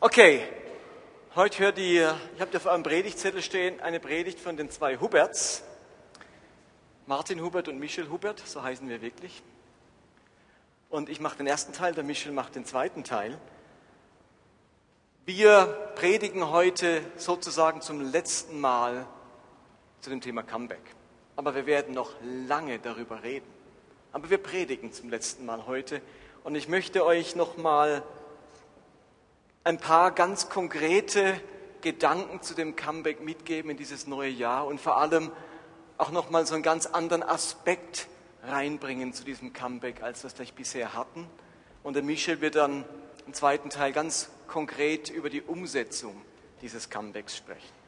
[0.00, 0.44] Okay,
[1.34, 5.64] heute hört ihr, ich habe auf eurem Predigtzettel stehen, eine Predigt von den zwei Huberts.
[7.06, 9.42] Martin Hubert und Michel Hubert, so heißen wir wirklich.
[10.88, 13.36] Und ich mache den ersten Teil, der Michel macht den zweiten Teil.
[15.26, 15.66] Wir
[15.96, 19.04] predigen heute sozusagen zum letzten Mal
[20.00, 20.94] zu dem Thema Comeback.
[21.34, 22.12] Aber wir werden noch
[22.46, 23.46] lange darüber reden.
[24.12, 26.00] Aber wir predigen zum letzten Mal heute.
[26.44, 28.04] Und ich möchte euch noch mal
[29.64, 31.40] ein paar ganz konkrete
[31.80, 35.30] Gedanken zu dem Comeback mitgeben in dieses neue Jahr und vor allem
[35.96, 38.08] auch noch mal so einen ganz anderen Aspekt
[38.44, 41.26] reinbringen zu diesem Comeback, als wir es vielleicht bisher hatten.
[41.82, 42.84] Und der Michel wird dann
[43.26, 46.20] im zweiten Teil ganz konkret über die Umsetzung
[46.62, 47.78] dieses Comebacks sprechen.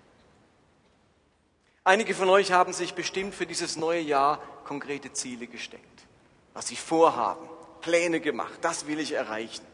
[1.82, 6.06] Einige von euch haben sich bestimmt für dieses neue Jahr konkrete Ziele gesteckt,
[6.52, 7.48] was sie vorhaben,
[7.80, 9.64] Pläne gemacht, das will ich erreichen.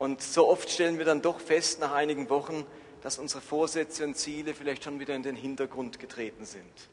[0.00, 2.64] Und so oft stellen wir dann doch fest nach einigen Wochen,
[3.02, 6.88] dass unsere Vorsätze und Ziele vielleicht schon wieder in den Hintergrund getreten sind.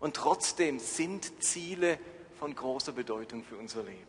[0.00, 2.00] Und trotzdem sind Ziele
[2.40, 4.08] von großer Bedeutung für unser Leben.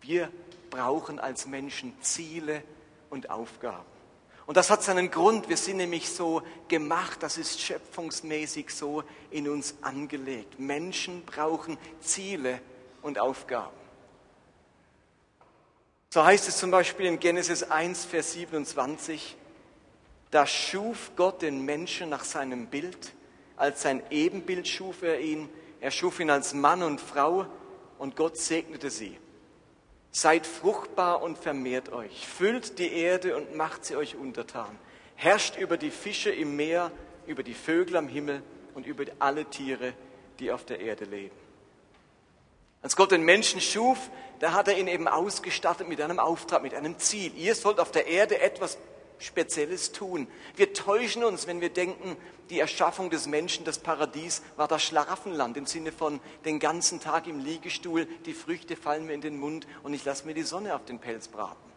[0.00, 0.30] Wir
[0.70, 2.62] brauchen als Menschen Ziele
[3.10, 3.84] und Aufgaben.
[4.46, 5.48] Und das hat seinen Grund.
[5.48, 10.60] Wir sind nämlich so gemacht, das ist schöpfungsmäßig so in uns angelegt.
[10.60, 12.60] Menschen brauchen Ziele
[13.02, 13.85] und Aufgaben.
[16.10, 19.36] So heißt es zum Beispiel in Genesis 1, Vers 27,
[20.30, 23.12] da schuf Gott den Menschen nach seinem Bild,
[23.56, 25.48] als sein Ebenbild schuf er ihn,
[25.80, 27.46] er schuf ihn als Mann und Frau
[27.98, 29.18] und Gott segnete sie.
[30.10, 34.78] Seid fruchtbar und vermehrt euch, füllt die Erde und macht sie euch untertan,
[35.16, 36.90] herrscht über die Fische im Meer,
[37.26, 38.42] über die Vögel am Himmel
[38.74, 39.92] und über alle Tiere,
[40.38, 41.45] die auf der Erde leben.
[42.86, 43.98] Als Gott den Menschen schuf,
[44.38, 47.36] da hat er ihn eben ausgestattet mit einem Auftrag, mit einem Ziel.
[47.36, 48.78] Ihr sollt auf der Erde etwas
[49.18, 50.28] Spezielles tun.
[50.54, 52.16] Wir täuschen uns, wenn wir denken,
[52.48, 57.26] die Erschaffung des Menschen, das Paradies, war das Schlaraffenland im Sinne von den ganzen Tag
[57.26, 60.72] im Liegestuhl, die Früchte fallen mir in den Mund und ich lasse mir die Sonne
[60.72, 61.72] auf den Pelz braten.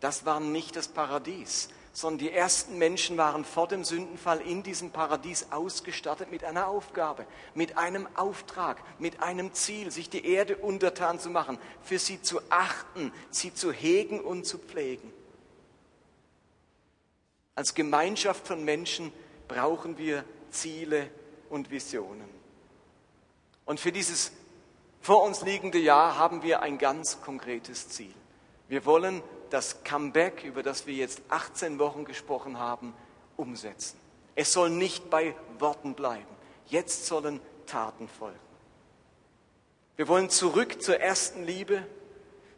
[0.00, 4.90] Das war nicht das Paradies, sondern die ersten Menschen waren vor dem Sündenfall in diesem
[4.90, 11.18] Paradies ausgestattet mit einer Aufgabe, mit einem Auftrag, mit einem Ziel, sich die Erde untertan
[11.18, 15.10] zu machen, für sie zu achten, sie zu hegen und zu pflegen.
[17.54, 19.10] Als Gemeinschaft von Menschen
[19.48, 21.10] brauchen wir Ziele
[21.48, 22.28] und Visionen.
[23.64, 24.32] Und für dieses
[25.00, 28.12] vor uns liegende Jahr haben wir ein ganz konkretes Ziel.
[28.68, 32.94] Wir wollen das Comeback, über das wir jetzt 18 Wochen gesprochen haben,
[33.36, 33.98] umsetzen.
[34.34, 36.26] Es soll nicht bei Worten bleiben.
[36.66, 38.38] Jetzt sollen Taten folgen.
[39.96, 41.86] Wir wollen zurück zur ersten Liebe,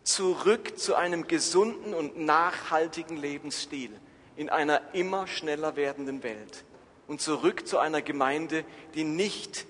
[0.03, 3.93] zurück zu einem gesunden und nachhaltigen Lebensstil
[4.37, 6.65] in einer immer schneller werdenden Welt
[7.07, 8.65] und zurück zu einer Gemeinde,
[8.95, 9.67] die nicht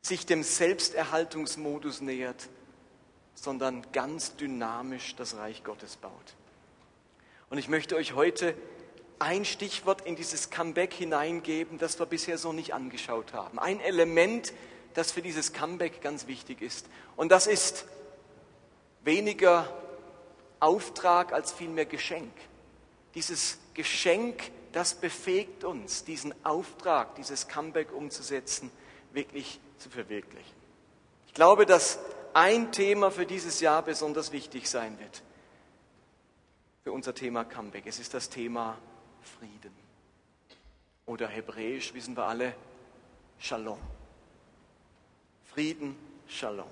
[0.00, 2.48] sich dem Selbsterhaltungsmodus nähert,
[3.36, 6.34] sondern ganz dynamisch das Reich Gottes baut.
[7.48, 8.56] Und ich möchte euch heute
[9.18, 13.58] ein Stichwort in dieses Comeback hineingeben, das wir bisher so nicht angeschaut haben.
[13.58, 14.52] Ein Element,
[14.94, 16.86] das für dieses Comeback ganz wichtig ist.
[17.14, 17.84] Und das ist
[19.04, 19.72] weniger
[20.58, 22.32] Auftrag als vielmehr Geschenk.
[23.14, 28.70] Dieses Geschenk, das befähigt uns, diesen Auftrag, dieses Comeback umzusetzen,
[29.12, 30.56] wirklich zu verwirklichen.
[31.26, 31.98] Ich glaube, dass
[32.36, 35.22] ein Thema für dieses Jahr besonders wichtig sein wird.
[36.84, 37.86] Für unser Thema Comeback.
[37.86, 38.76] Es ist das Thema
[39.22, 39.72] Frieden.
[41.06, 42.54] Oder hebräisch wissen wir alle,
[43.38, 43.78] Shalom.
[45.44, 45.96] Frieden,
[46.26, 46.68] Shalom.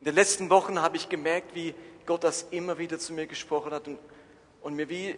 [0.00, 1.74] In den letzten Wochen habe ich gemerkt, wie
[2.06, 3.98] Gott das immer wieder zu mir gesprochen hat und,
[4.62, 5.16] und mir wie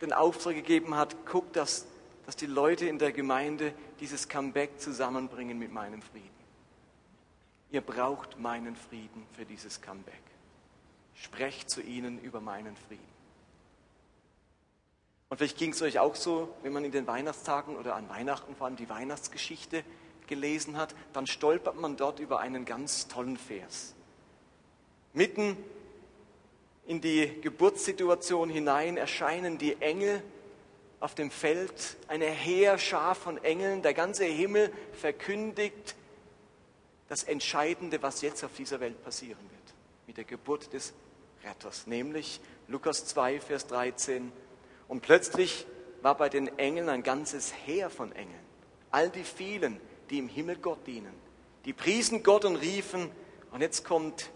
[0.00, 1.86] den Auftrag gegeben hat, guck, dass,
[2.26, 6.39] dass die Leute in der Gemeinde dieses Comeback zusammenbringen mit meinem Frieden.
[7.72, 10.22] Ihr braucht meinen Frieden für dieses Comeback.
[11.14, 13.10] Sprecht zu ihnen über meinen Frieden.
[15.28, 18.56] Und vielleicht ging es euch auch so, wenn man in den Weihnachtstagen oder an Weihnachten
[18.56, 19.84] vor allem die Weihnachtsgeschichte
[20.26, 23.94] gelesen hat, dann stolpert man dort über einen ganz tollen Vers.
[25.12, 25.56] Mitten
[26.86, 30.22] in die Geburtssituation hinein erscheinen die Engel
[30.98, 35.94] auf dem Feld, eine Heerschar von Engeln, der ganze Himmel verkündigt
[37.10, 39.74] das Entscheidende, was jetzt auf dieser Welt passieren wird,
[40.06, 40.94] mit der Geburt des
[41.44, 44.30] Retters, nämlich Lukas 2, Vers 13.
[44.86, 45.66] Und plötzlich
[46.02, 48.44] war bei den Engeln ein ganzes Heer von Engeln,
[48.92, 51.12] all die vielen, die im Himmel Gott dienen.
[51.64, 53.10] Die priesen Gott und riefen,
[53.50, 54.30] und jetzt kommt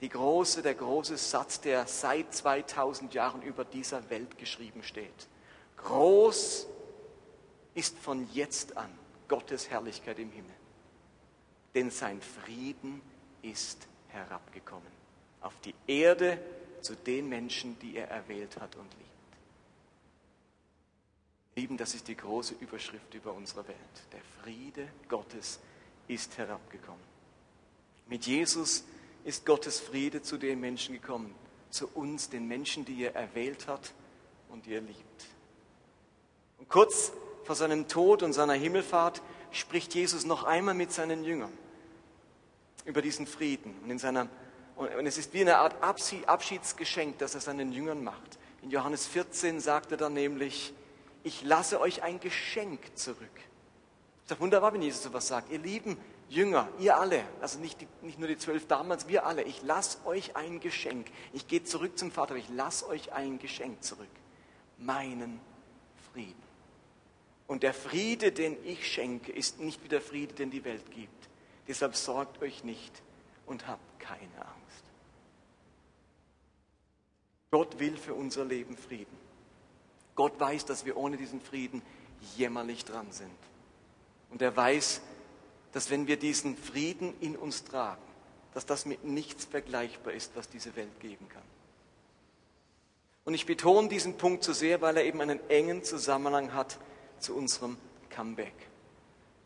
[0.00, 5.28] die große, der große Satz, der seit 2000 Jahren über dieser Welt geschrieben steht.
[5.76, 6.66] Groß
[7.74, 8.90] ist von jetzt an
[9.28, 10.54] Gottes Herrlichkeit im Himmel,
[11.74, 13.00] denn sein Frieden
[13.42, 14.94] ist herabgekommen
[15.44, 16.38] auf die Erde
[16.80, 19.10] zu den Menschen, die er erwählt hat und liebt.
[21.56, 23.78] Lieben, das ist die große Überschrift über unsere Welt.
[24.12, 25.60] Der Friede Gottes
[26.08, 27.02] ist herabgekommen.
[28.08, 28.84] Mit Jesus
[29.24, 31.34] ist Gottes Friede zu den Menschen gekommen,
[31.70, 33.92] zu uns, den Menschen, die er erwählt hat
[34.48, 35.26] und die er liebt.
[36.58, 37.12] Und kurz
[37.44, 39.22] vor seinem Tod und seiner Himmelfahrt
[39.52, 41.52] spricht Jesus noch einmal mit seinen Jüngern
[42.84, 43.74] über diesen Frieden.
[43.82, 44.28] Und, in seiner,
[44.76, 48.38] und es ist wie eine Art Abschiedsgeschenk, das er seinen Jüngern macht.
[48.62, 50.72] In Johannes 14 sagt er dann nämlich,
[51.22, 53.40] ich lasse euch ein Geschenk zurück.
[54.22, 55.50] Ist doch wunderbar, wenn Jesus sowas sagt.
[55.50, 55.98] Ihr lieben
[56.28, 59.98] Jünger, ihr alle, also nicht, die, nicht nur die zwölf damals, wir alle, ich lasse
[60.06, 61.06] euch ein Geschenk.
[61.32, 64.08] Ich gehe zurück zum Vater, ich lasse euch ein Geschenk zurück.
[64.78, 65.40] Meinen
[66.12, 66.42] Frieden.
[67.46, 71.28] Und der Friede, den ich schenke, ist nicht wie der Friede, den die Welt gibt.
[71.68, 73.02] Deshalb sorgt euch nicht
[73.46, 74.84] und habt keine Angst.
[77.50, 79.16] Gott will für unser Leben Frieden.
[80.14, 81.82] Gott weiß, dass wir ohne diesen Frieden
[82.36, 83.30] jämmerlich dran sind.
[84.30, 85.00] Und er weiß,
[85.72, 88.02] dass wenn wir diesen Frieden in uns tragen,
[88.52, 91.42] dass das mit nichts vergleichbar ist, was diese Welt geben kann.
[93.24, 96.78] Und ich betone diesen Punkt so sehr, weil er eben einen engen Zusammenhang hat
[97.18, 97.76] zu unserem
[98.10, 98.54] Comeback.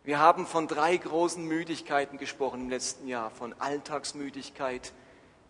[0.05, 4.93] Wir haben von drei großen Müdigkeiten gesprochen im letzten Jahr, von Alltagsmüdigkeit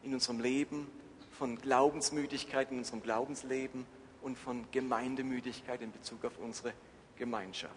[0.03, 0.91] in unserem Leben,
[1.39, 3.87] von Glaubensmüdigkeit in unserem Glaubensleben
[4.23, 6.73] und von Gemeindemüdigkeit in Bezug auf unsere
[7.17, 7.73] Gemeinschaft.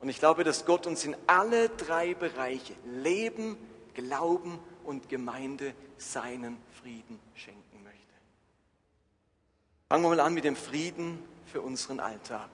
[0.00, 3.56] Und ich glaube, dass Gott uns in alle drei Bereiche Leben,
[3.94, 7.98] Glauben und Gemeinde seinen Frieden schenken möchte.
[9.88, 12.50] Fangen wir mal an mit dem Frieden für unseren Alltag.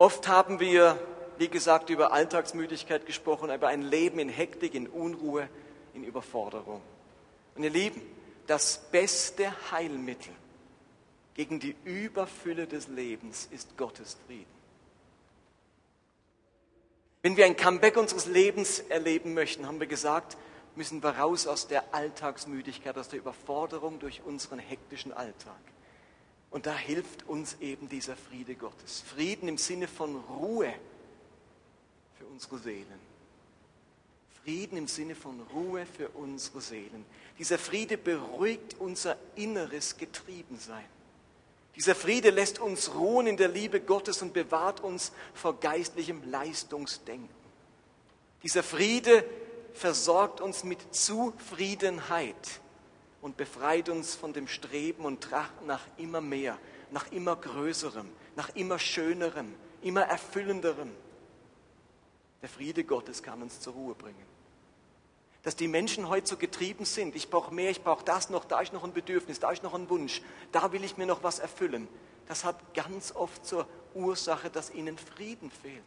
[0.00, 0.98] Oft haben wir,
[1.36, 5.46] wie gesagt, über Alltagsmüdigkeit gesprochen, über ein Leben in Hektik, in Unruhe,
[5.92, 6.80] in Überforderung.
[7.54, 8.00] Und ihr Lieben,
[8.46, 10.32] das beste Heilmittel
[11.34, 14.46] gegen die Überfülle des Lebens ist Gottes Frieden.
[17.20, 20.38] Wenn wir ein Comeback unseres Lebens erleben möchten, haben wir gesagt,
[20.76, 25.60] müssen wir raus aus der Alltagsmüdigkeit, aus der Überforderung durch unseren hektischen Alltag.
[26.50, 29.02] Und da hilft uns eben dieser Friede Gottes.
[29.06, 30.72] Frieden im Sinne von Ruhe
[32.18, 33.10] für unsere Seelen.
[34.42, 37.04] Frieden im Sinne von Ruhe für unsere Seelen.
[37.38, 40.84] Dieser Friede beruhigt unser inneres Getriebensein.
[41.76, 47.28] Dieser Friede lässt uns ruhen in der Liebe Gottes und bewahrt uns vor geistlichem Leistungsdenken.
[48.42, 49.24] Dieser Friede
[49.74, 52.60] versorgt uns mit Zufriedenheit
[53.22, 56.58] und befreit uns von dem Streben und Trachten nach immer mehr,
[56.90, 60.90] nach immer Größerem, nach immer Schönerem, immer Erfüllenderem.
[62.42, 64.30] Der Friede Gottes kann uns zur Ruhe bringen.
[65.42, 68.60] Dass die Menschen heute so getrieben sind, ich brauche mehr, ich brauche das noch, da
[68.60, 70.22] ist noch ein Bedürfnis, da ist noch ein Wunsch,
[70.52, 71.88] da will ich mir noch was erfüllen.
[72.28, 75.82] Das hat ganz oft zur Ursache, dass ihnen Frieden fehlt.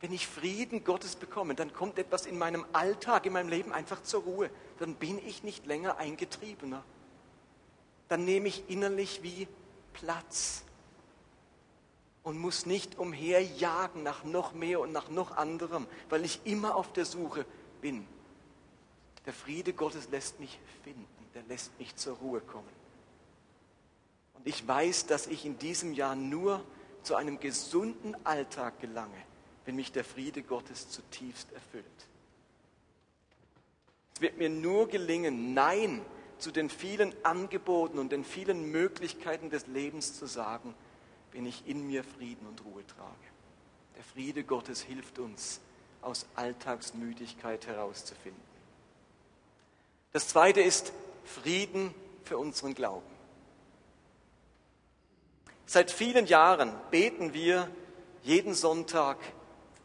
[0.00, 4.02] Wenn ich Frieden Gottes bekomme, dann kommt etwas in meinem Alltag, in meinem Leben einfach
[4.02, 4.50] zur Ruhe.
[4.78, 6.84] Dann bin ich nicht länger ein Getriebener.
[8.08, 9.48] Dann nehme ich innerlich wie
[9.94, 10.62] Platz
[12.22, 16.92] und muss nicht umherjagen nach noch mehr und nach noch anderem, weil ich immer auf
[16.92, 17.46] der Suche
[17.80, 18.06] bin
[19.26, 22.68] der Friede Gottes lässt mich finden, der lässt mich zur Ruhe kommen.
[24.34, 26.64] Und ich weiß, dass ich in diesem Jahr nur
[27.02, 29.20] zu einem gesunden Alltag gelange,
[29.66, 31.84] wenn mich der Friede Gottes zutiefst erfüllt.
[34.14, 36.00] Es wird mir nur gelingen, Nein
[36.38, 40.74] zu den vielen Angeboten und den vielen Möglichkeiten des Lebens zu sagen,
[41.32, 43.10] wenn ich in mir Frieden und Ruhe trage.
[43.96, 45.60] Der Friede Gottes hilft uns,
[46.02, 48.40] aus Alltagsmüdigkeit herauszufinden.
[50.12, 50.92] Das zweite ist
[51.24, 51.92] Frieden
[52.24, 53.06] für unseren Glauben.
[55.66, 57.68] Seit vielen Jahren beten wir
[58.22, 59.18] jeden Sonntag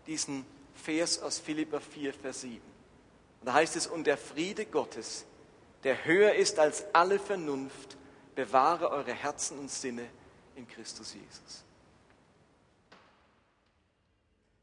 [0.07, 2.61] diesen Vers aus Philippa 4, Vers 7.
[3.41, 5.25] Und da heißt es, und der Friede Gottes,
[5.83, 7.97] der höher ist als alle Vernunft,
[8.35, 10.07] bewahre eure Herzen und Sinne
[10.55, 11.63] in Christus Jesus.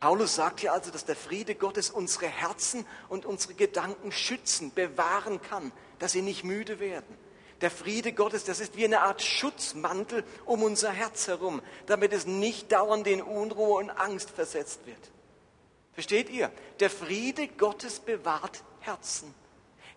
[0.00, 5.42] Paulus sagt hier also, dass der Friede Gottes unsere Herzen und unsere Gedanken schützen, bewahren
[5.42, 7.18] kann, dass sie nicht müde werden.
[7.60, 12.26] Der Friede Gottes, das ist wie eine Art Schutzmantel um unser Herz herum, damit es
[12.26, 15.10] nicht dauernd in Unruhe und Angst versetzt wird.
[15.98, 16.52] Versteht ihr?
[16.78, 19.34] Der Friede Gottes bewahrt Herzen.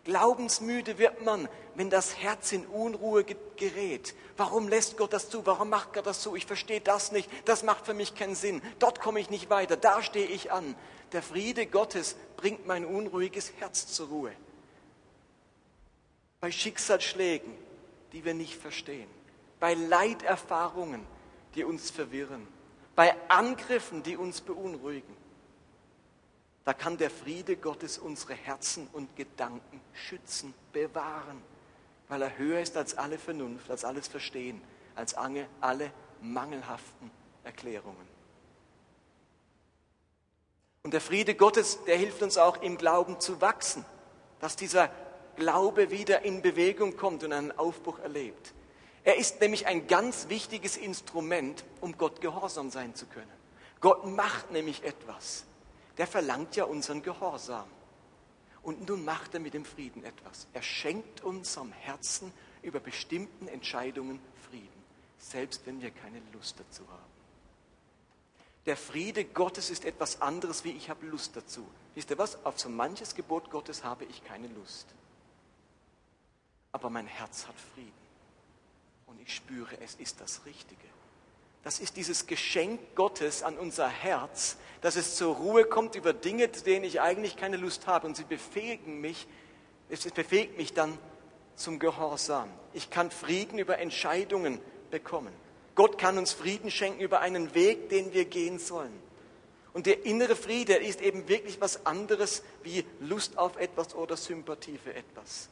[0.04, 4.16] Glaubensmüde wird man, wenn das Herz in Unruhe gerät.
[4.36, 5.46] Warum lässt Gott das zu?
[5.46, 6.36] Warum macht Gott das zu?
[6.36, 7.30] Ich verstehe das nicht.
[7.46, 8.64] Das macht für mich keinen Sinn.
[8.80, 9.78] Dort komme ich nicht weiter.
[9.78, 10.76] Da stehe ich an.
[11.12, 14.32] Der Friede Gottes bringt mein unruhiges Herz zur Ruhe.
[16.40, 17.54] Bei Schicksalsschlägen,
[18.12, 19.08] die wir nicht verstehen.
[19.60, 21.06] Bei Leiterfahrungen,
[21.54, 22.48] die uns verwirren.
[22.96, 25.21] Bei Angriffen, die uns beunruhigen
[26.64, 31.42] da kann der Friede Gottes unsere Herzen und Gedanken schützen, bewahren,
[32.08, 34.62] weil er höher ist als alle Vernunft, als alles Verstehen,
[34.96, 35.92] als alle
[36.22, 37.10] mangelhaften
[37.44, 38.08] Erklärungen.
[40.84, 43.86] Und der Friede Gottes, der hilft uns auch im Glauben zu wachsen,
[44.40, 44.90] dass dieser
[45.36, 48.54] Glaube wieder in Bewegung kommt und einen Aufbruch erlebt.
[49.04, 53.32] Er ist nämlich ein ganz wichtiges Instrument, um Gott gehorsam sein zu können.
[53.80, 55.46] Gott macht nämlich etwas
[55.98, 57.68] der verlangt ja unseren Gehorsam.
[58.64, 60.48] Und nun macht er mit dem Frieden etwas.
[60.54, 62.32] Er schenkt unserem Herzen
[62.62, 64.20] über bestimmten Entscheidungen
[64.50, 64.84] Frieden,
[65.18, 67.12] selbst wenn wir keine Lust dazu haben.
[68.68, 71.68] Der Friede Gottes ist etwas anderes, wie ich habe Lust dazu.
[71.96, 72.46] Wisst ihr was?
[72.46, 74.88] Auf so manches Gebot Gottes habe ich keine Lust.
[76.72, 77.92] Aber mein Herz hat Frieden.
[79.08, 80.88] Und ich spüre, es ist das Richtige.
[81.64, 86.52] Das ist dieses Geschenk Gottes an unser Herz, dass es zur Ruhe kommt über Dinge,
[86.52, 88.08] zu denen ich eigentlich keine Lust habe.
[88.08, 89.28] Und sie befähigen mich,
[89.90, 90.98] es befähigt mich dann
[91.56, 92.50] zum Gehorsam.
[92.74, 95.34] Ich kann Frieden über Entscheidungen bekommen.
[95.76, 99.00] Gott kann uns Frieden schenken über einen Weg, den wir gehen sollen.
[99.74, 104.78] Und der innere Friede ist eben wirklich was anderes wie Lust auf etwas oder Sympathie
[104.78, 105.48] für etwas.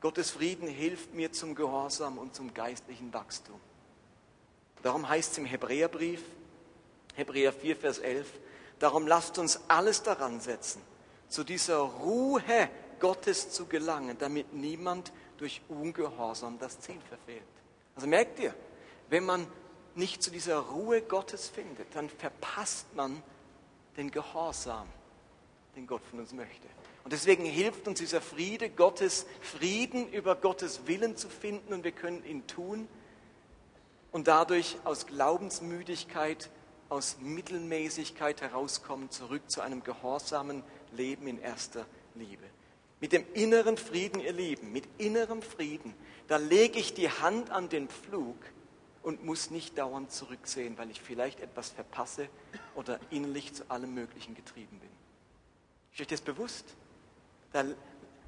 [0.00, 3.58] Gottes Frieden hilft mir zum Gehorsam und zum geistlichen Wachstum.
[4.82, 6.22] Darum heißt es im Hebräerbrief,
[7.14, 8.26] Hebräer 4, Vers 11,
[8.78, 10.80] darum lasst uns alles daran setzen,
[11.28, 12.70] zu dieser Ruhe
[13.00, 17.42] Gottes zu gelangen, damit niemand durch Ungehorsam das Ziel verfehlt.
[17.94, 18.54] Also merkt ihr,
[19.08, 19.46] wenn man
[19.94, 23.22] nicht zu dieser Ruhe Gottes findet, dann verpasst man
[23.96, 24.86] den Gehorsam,
[25.74, 26.68] den Gott von uns möchte.
[27.04, 31.92] Und deswegen hilft uns dieser Friede Gottes, Frieden über Gottes Willen zu finden und wir
[31.92, 32.86] können ihn tun,
[34.12, 36.50] und dadurch aus Glaubensmüdigkeit,
[36.88, 40.62] aus Mittelmäßigkeit herauskommen, zurück zu einem gehorsamen
[40.92, 42.44] Leben in erster Liebe.
[43.00, 45.94] Mit dem inneren Frieden, ihr Lieben, mit innerem Frieden,
[46.26, 48.36] da lege ich die Hand an den Pflug
[49.02, 52.28] und muss nicht dauernd zurücksehen, weil ich vielleicht etwas verpasse
[52.74, 54.90] oder innerlich zu allem Möglichen getrieben bin.
[55.92, 56.64] Ist euch das bewusst?
[57.52, 57.64] Da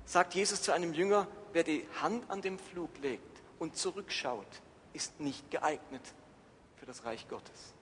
[0.04, 5.20] sagt Jesus zu einem Jünger, wer die Hand an den Pflug legt und zurückschaut, ist
[5.20, 6.02] nicht geeignet
[6.76, 7.74] für das Reich Gottes.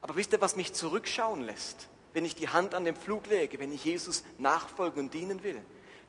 [0.00, 3.58] Aber wisst ihr, was mich zurückschauen lässt, wenn ich die Hand an den Flug lege,
[3.58, 5.60] wenn ich Jesus nachfolgen und dienen will?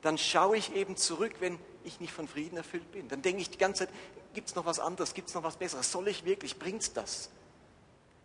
[0.02, 3.08] Dann schaue ich eben zurück, wenn ich nicht von Frieden erfüllt bin.
[3.10, 3.96] Dann denke ich die ganze Zeit,
[4.34, 5.92] gibt es noch was anderes, gibt es noch was Besseres?
[5.92, 7.30] Soll ich wirklich, bringt das?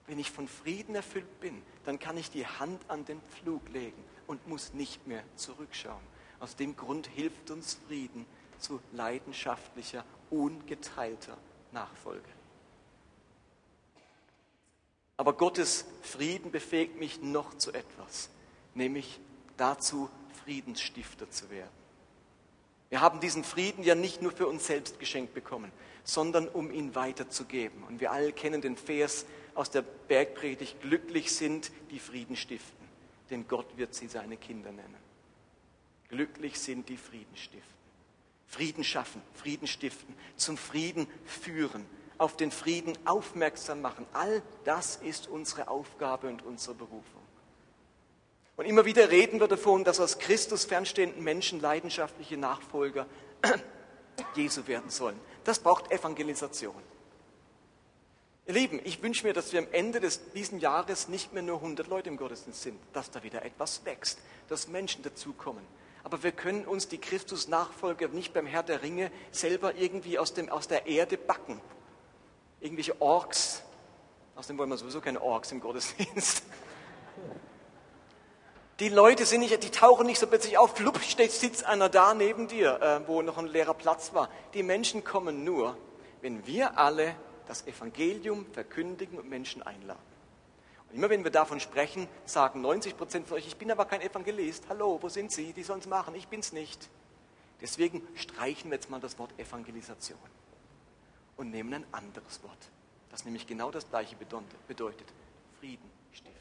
[0.07, 4.05] Wenn ich von Frieden erfüllt bin, dann kann ich die Hand an den Pflug legen
[4.26, 6.03] und muss nicht mehr zurückschauen.
[6.41, 8.26] Aus dem Grund hilft uns Frieden
[8.59, 11.38] zu leidenschaftlicher, ungeteilter
[11.75, 12.28] nachfolge.
[15.16, 18.31] Aber Gottes Frieden befähigt mich noch zu etwas,
[18.75, 19.21] nämlich
[19.57, 20.09] dazu,
[20.45, 21.71] Friedensstifter zu werden.
[22.90, 25.73] Wir haben diesen Frieden ja nicht nur für uns selbst geschenkt bekommen,
[26.04, 27.83] sondern um ihn weiterzugeben.
[27.85, 32.87] Und wir alle kennen den Vers aus der Bergpredigt, glücklich sind die Frieden stiften,
[33.31, 34.97] denn Gott wird sie seine Kinder nennen.
[36.09, 37.74] Glücklich sind die Frieden stiften.
[38.54, 41.84] Frieden schaffen, Frieden stiften, zum Frieden führen,
[42.18, 44.06] auf den Frieden aufmerksam machen.
[44.12, 47.23] All das ist unsere Aufgabe und unsere Berufung.
[48.56, 53.08] Und immer wieder reden wir davon, dass aus Christus fernstehenden Menschen leidenschaftliche Nachfolger
[54.37, 55.18] Jesu werden sollen.
[55.42, 56.80] Das braucht Evangelisation.
[58.46, 61.56] Ihr Lieben, ich wünsche mir, dass wir am Ende des, diesen Jahres nicht mehr nur
[61.56, 65.64] 100 Leute im Gottesdienst sind, dass da wieder etwas wächst, dass Menschen dazukommen,
[66.04, 70.50] aber wir können uns die Christus-Nachfolger nicht beim Herr der Ringe selber irgendwie aus, dem,
[70.50, 71.61] aus der Erde backen.
[72.61, 73.62] Irgendwelche Orks.
[74.37, 76.44] Außerdem wollen wir sowieso keine Orks im Gottesdienst.
[78.80, 82.49] Die Leute sind nicht, die tauchen nicht so plötzlich auf, flupp, sitzt einer da neben
[82.49, 84.28] dir, äh, wo noch ein leerer Platz war.
[84.52, 85.76] Die Menschen kommen nur,
[86.20, 87.14] wenn wir alle
[87.46, 90.13] das Evangelium verkündigen und Menschen einladen.
[90.95, 94.67] Immer wenn wir davon sprechen, sagen 90 Prozent von euch, ich bin aber kein Evangelist.
[94.69, 95.53] Hallo, wo sind Sie?
[95.53, 96.89] Die sollen es machen, ich bin es nicht.
[97.61, 100.19] Deswegen streichen wir jetzt mal das Wort Evangelisation
[101.37, 102.71] und nehmen ein anderes Wort,
[103.11, 105.13] das nämlich genau das gleiche bedeutet.
[105.59, 106.33] Frieden stiften.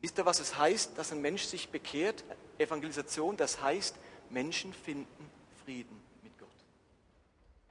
[0.00, 2.24] Wisst ihr, was es heißt, dass ein Mensch sich bekehrt?
[2.56, 3.96] Evangelisation, das heißt,
[4.30, 5.30] Menschen finden
[5.62, 6.48] Frieden mit Gott.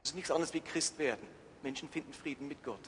[0.04, 1.28] Das ist nichts anderes wie Christ werden.
[1.64, 2.82] Menschen finden Frieden mit Gott.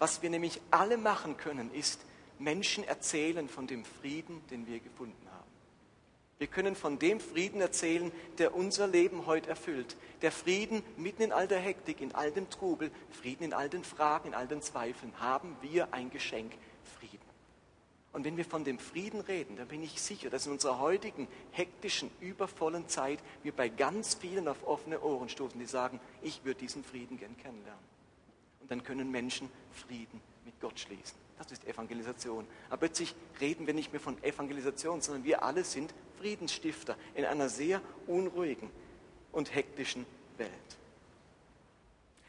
[0.00, 2.00] Was wir nämlich alle machen können, ist
[2.38, 5.50] Menschen erzählen von dem Frieden, den wir gefunden haben.
[6.38, 9.98] Wir können von dem Frieden erzählen, der unser Leben heute erfüllt.
[10.22, 13.84] Der Frieden mitten in all der Hektik, in all dem Trubel, Frieden in all den
[13.84, 16.54] Fragen, in all den Zweifeln, haben wir ein Geschenk,
[16.98, 17.20] Frieden.
[18.14, 21.28] Und wenn wir von dem Frieden reden, dann bin ich sicher, dass in unserer heutigen
[21.50, 26.60] hektischen, übervollen Zeit wir bei ganz vielen auf offene Ohren stoßen, die sagen, ich würde
[26.60, 27.99] diesen Frieden gern kennenlernen.
[28.70, 31.18] Dann können Menschen Frieden mit Gott schließen.
[31.38, 32.46] Das ist Evangelisation.
[32.68, 37.48] Aber plötzlich reden wir nicht mehr von Evangelisation, sondern wir alle sind Friedensstifter in einer
[37.48, 38.70] sehr unruhigen
[39.32, 40.06] und hektischen
[40.38, 40.50] Welt.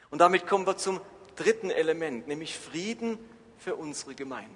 [0.10, 1.00] Und damit kommen wir zum
[1.36, 3.20] dritten Element, nämlich Frieden
[3.60, 4.50] für unsere Gemeinde.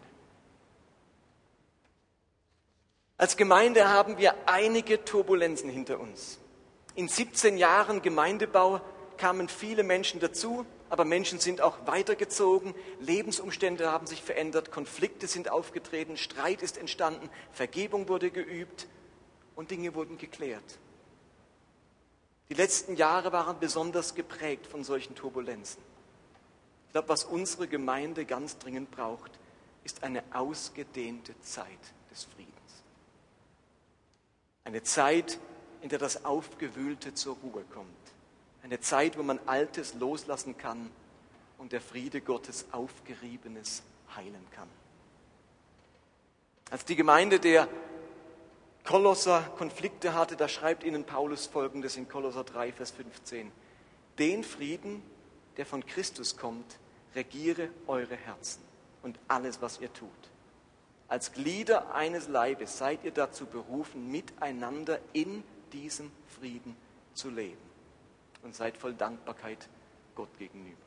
[3.16, 6.40] Als Gemeinde haben wir einige Turbulenzen hinter uns.
[6.96, 8.82] In 17 Jahren Gemeindebau
[9.18, 15.50] kamen viele Menschen dazu, aber Menschen sind auch weitergezogen, Lebensumstände haben sich verändert, Konflikte sind
[15.50, 18.88] aufgetreten, Streit ist entstanden, Vergebung wurde geübt
[19.56, 20.80] und Dinge wurden geklärt.
[22.50, 25.82] Die letzten Jahre waren besonders geprägt von solchen Turbulenzen.
[26.88, 29.32] Ich glaube, was unsere Gemeinde ganz dringend braucht,
[29.84, 31.68] ist eine ausgedehnte Zeit
[32.12, 32.54] des Friedens.
[34.64, 35.40] Eine Zeit,
[35.82, 37.88] in der das Aufgewühlte zur Ruhe kommt.
[38.66, 40.90] Eine Zeit, wo man Altes loslassen kann
[41.60, 43.84] und der Friede Gottes Aufgeriebenes
[44.16, 44.68] heilen kann.
[46.72, 47.68] Als die Gemeinde der
[48.84, 53.52] Kolosser Konflikte hatte, da schreibt ihnen Paulus folgendes in Kolosser 3, Vers 15.
[54.18, 55.04] Den Frieden,
[55.58, 56.80] der von Christus kommt,
[57.14, 58.64] regiere eure Herzen
[59.04, 60.10] und alles, was ihr tut.
[61.08, 66.76] Als Glieder eines Leibes seid ihr dazu berufen, miteinander in diesem Frieden
[67.14, 67.65] zu leben
[68.46, 69.68] und seid voll Dankbarkeit
[70.14, 70.78] Gott gegenüber.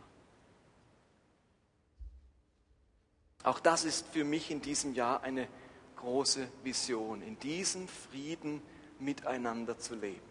[3.43, 5.49] Auch das ist für mich in diesem Jahr eine
[5.97, 8.63] große Vision, in diesem Frieden
[9.01, 10.23] miteinander zu leben.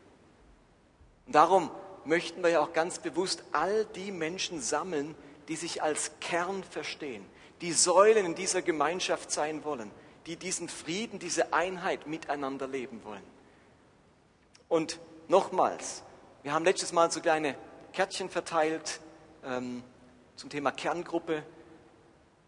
[1.25, 1.69] Und darum
[2.05, 5.13] möchten wir ja auch ganz bewusst all die Menschen sammeln,
[5.49, 7.25] die sich als Kern verstehen,
[7.59, 9.91] die Säulen in dieser Gemeinschaft sein wollen,
[10.25, 13.23] die diesen Frieden, diese Einheit miteinander leben wollen.
[14.69, 16.03] Und nochmals,
[16.47, 17.57] wir haben letztes Mal so kleine
[17.91, 19.01] Kärtchen verteilt
[19.43, 19.83] ähm,
[20.37, 21.43] zum Thema Kerngruppe.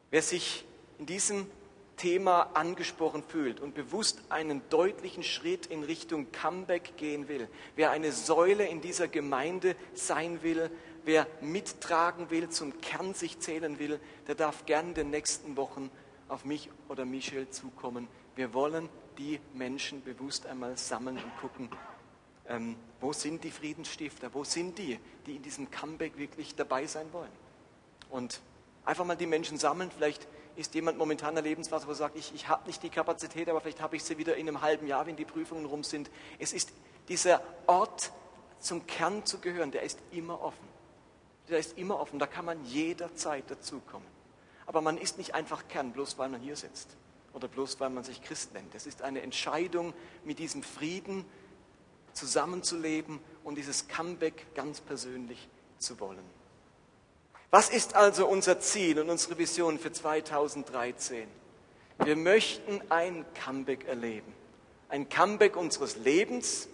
[0.09, 0.63] Wer sich
[0.99, 1.51] in diesem
[1.97, 8.13] Thema angesprochen fühlt und bewusst einen deutlichen Schritt in Richtung Comeback gehen will, wer eine
[8.13, 10.71] Säule in dieser Gemeinde sein will,
[11.03, 15.91] wer mittragen will, zum Kern sich zählen will, der darf gern in den nächsten Wochen
[16.29, 18.07] auf mich oder Michel zukommen.
[18.37, 21.69] Wir wollen die Menschen bewusst einmal sammeln und gucken,
[22.49, 27.11] ähm, wo sind die Friedensstifter, wo sind die, die in diesem Comeback wirklich dabei sein
[27.13, 27.31] wollen.
[28.09, 28.41] Und
[28.83, 32.17] einfach mal die Menschen sammeln, vielleicht ist jemand momentan in der Lebensphase, wo er sagt,
[32.17, 34.87] ich, ich habe nicht die Kapazität, aber vielleicht habe ich sie wieder in einem halben
[34.87, 36.11] Jahr, wenn die Prüfungen rum sind.
[36.37, 36.73] Es ist
[37.07, 38.11] dieser Ort,
[38.59, 40.67] zum Kern zu gehören, der ist immer offen.
[41.47, 44.07] Der ist immer offen, da kann man jederzeit dazukommen.
[44.65, 46.89] Aber man ist nicht einfach Kern, bloß weil man hier sitzt
[47.33, 48.75] oder bloß weil man sich Christ nennt.
[48.75, 51.25] Es ist eine Entscheidung, mit diesem Frieden
[52.13, 56.23] zusammenzuleben und dieses Comeback ganz persönlich zu wollen.
[57.51, 61.27] Was ist also unser Ziel und unsere Vision für 2013?
[62.03, 64.33] Wir möchten ein Comeback erleben.
[64.87, 66.69] Ein Comeback unseres Lebens,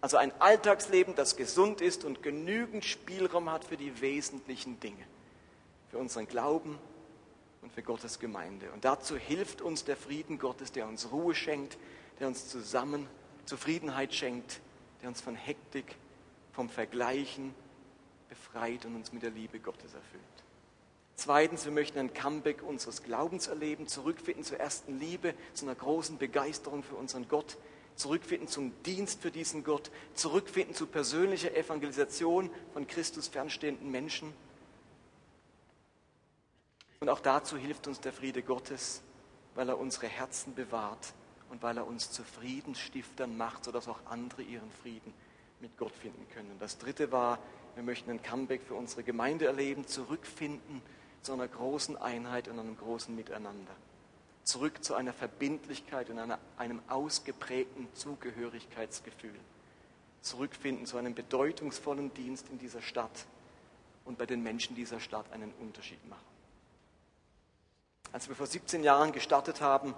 [0.00, 5.04] also ein Alltagsleben, das gesund ist und genügend Spielraum hat für die wesentlichen Dinge,
[5.90, 6.78] für unseren Glauben
[7.62, 8.70] und für Gottes Gemeinde.
[8.72, 11.78] Und dazu hilft uns der Frieden Gottes, der uns Ruhe schenkt,
[12.20, 13.08] der uns zusammen
[13.46, 14.60] Zufriedenheit schenkt,
[15.00, 15.96] der uns von Hektik,
[16.52, 17.54] vom Vergleichen,
[18.28, 20.22] befreit und uns mit der Liebe Gottes erfüllt.
[21.14, 26.18] Zweitens, wir möchten ein Comeback unseres Glaubens erleben, zurückfinden zur ersten Liebe, zu einer großen
[26.18, 27.56] Begeisterung für unseren Gott,
[27.94, 34.34] zurückfinden zum Dienst für diesen Gott, zurückfinden zu persönlicher Evangelisation von Christus fernstehenden Menschen.
[37.00, 39.02] Und auch dazu hilft uns der Friede Gottes,
[39.54, 41.14] weil er unsere Herzen bewahrt
[41.50, 45.12] und weil er uns zu Friedensstiftern macht, sodass auch andere ihren Frieden
[45.60, 46.50] mit Gott finden können.
[46.52, 47.38] Und das dritte war,
[47.74, 50.82] wir möchten ein Comeback für unsere Gemeinde erleben, zurückfinden
[51.22, 53.74] zu einer großen Einheit und einem großen Miteinander.
[54.44, 59.34] Zurück zu einer Verbindlichkeit und einer, einem ausgeprägten Zugehörigkeitsgefühl.
[60.22, 63.26] Zurückfinden zu einem bedeutungsvollen Dienst in dieser Stadt
[64.04, 66.24] und bei den Menschen dieser Stadt einen Unterschied machen.
[68.12, 69.94] Als wir vor 17 Jahren gestartet haben,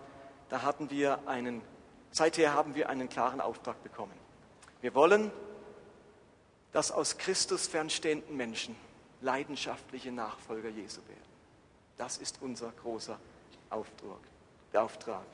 [0.49, 1.63] da hatten wir einen
[2.11, 4.15] Seither haben wir einen klaren Auftrag bekommen.
[4.81, 5.31] Wir wollen,
[6.73, 8.75] dass aus Christus fernstehenden Menschen
[9.21, 11.29] leidenschaftliche Nachfolger Jesu werden.
[11.97, 13.19] Das ist unser großer
[13.71, 14.21] Auftrag.
[14.75, 15.27] Auftrag.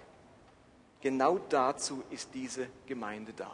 [1.00, 3.50] Genau dazu ist diese Gemeinde da.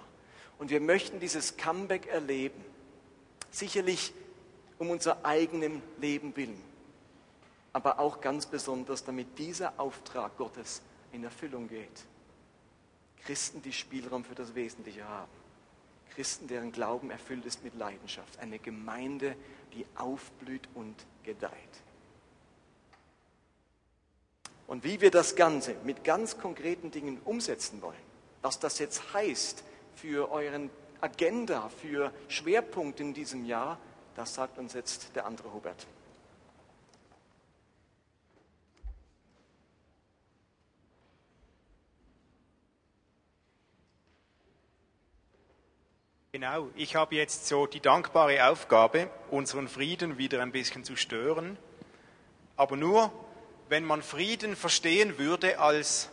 [0.58, 2.64] Und wir möchten dieses Comeback erleben.
[3.50, 4.12] Sicherlich
[4.78, 6.62] um unser eigenem Leben willen,
[7.72, 10.80] aber auch ganz besonders, damit dieser Auftrag Gottes
[11.12, 12.04] in Erfüllung geht.
[13.24, 15.30] Christen, die Spielraum für das Wesentliche haben.
[16.14, 18.38] Christen, deren Glauben erfüllt ist mit Leidenschaft.
[18.38, 19.36] Eine Gemeinde,
[19.74, 21.52] die aufblüht und gedeiht.
[24.66, 27.98] Und wie wir das Ganze mit ganz konkreten Dingen umsetzen wollen,
[28.42, 29.64] was das jetzt heißt
[29.96, 30.70] für euren
[31.00, 33.78] Agenda, für Schwerpunkt in diesem Jahr,
[34.14, 35.86] das sagt uns jetzt der andere Hubert.
[46.32, 51.58] Genau, ich habe jetzt so die dankbare Aufgabe, unseren Frieden wieder ein bisschen zu stören,
[52.56, 53.12] aber nur,
[53.68, 56.08] wenn man Frieden verstehen würde als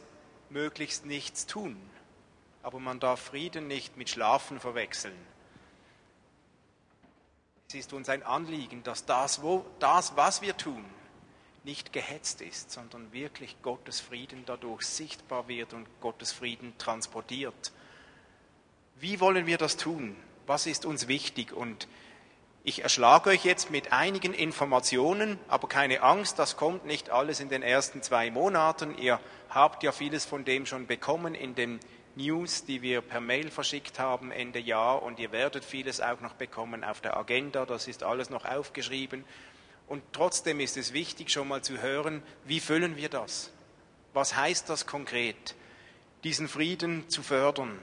[0.49, 1.79] möglichst nichts tun.
[2.63, 5.15] Aber man darf Frieden nicht mit Schlafen verwechseln.
[7.67, 10.83] Es ist uns ein Anliegen, dass das, wo, das was wir tun,
[11.63, 17.71] nicht gehetzt ist, sondern wirklich Gottes Frieden dadurch sichtbar wird und Gottes Frieden transportiert.
[18.99, 20.15] Wie wollen wir das tun?
[20.47, 21.53] Was ist uns wichtig?
[21.53, 21.87] Und
[22.63, 27.47] ich erschlage euch jetzt mit einigen Informationen, aber keine Angst, das kommt nicht alles in
[27.47, 28.97] den ersten zwei Monaten.
[28.97, 31.79] Ihr habt ja vieles von dem schon bekommen in den
[32.15, 36.33] News, die wir per Mail verschickt haben Ende Jahr und ihr werdet vieles auch noch
[36.33, 39.25] bekommen auf der Agenda, das ist alles noch aufgeschrieben.
[39.85, 43.51] Und trotzdem ist es wichtig schon mal zu hören, wie füllen wir das?
[44.13, 45.53] Was heißt das konkret,
[46.23, 47.77] diesen Frieden zu fördern?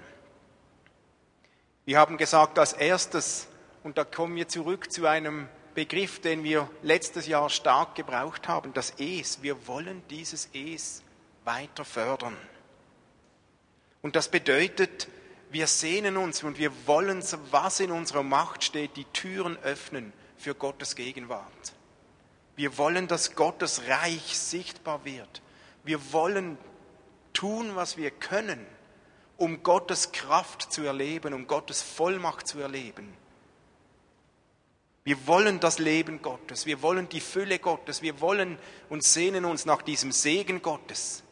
[1.86, 3.46] Wir haben gesagt, als erstes,
[3.82, 8.72] und da kommen wir zurück zu einem Begriff, den wir letztes Jahr stark gebraucht haben,
[8.72, 9.42] das Es.
[9.42, 11.02] Wir wollen dieses Es
[11.44, 12.36] weiter fördern.
[14.00, 15.08] Und das bedeutet,
[15.50, 20.54] wir sehnen uns und wir wollen, was in unserer Macht steht, die Türen öffnen für
[20.54, 21.74] Gottes Gegenwart.
[22.56, 25.42] Wir wollen, dass Gottes Reich sichtbar wird.
[25.82, 26.56] Wir wollen
[27.32, 28.64] tun, was wir können,
[29.36, 33.12] um Gottes Kraft zu erleben, um Gottes Vollmacht zu erleben.
[35.04, 39.66] Wir wollen das Leben Gottes, wir wollen die Fülle Gottes, wir wollen und sehnen uns
[39.66, 41.22] nach diesem Segen Gottes.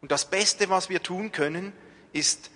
[0.00, 1.72] Und das Beste, was wir tun können,
[2.12, 2.50] ist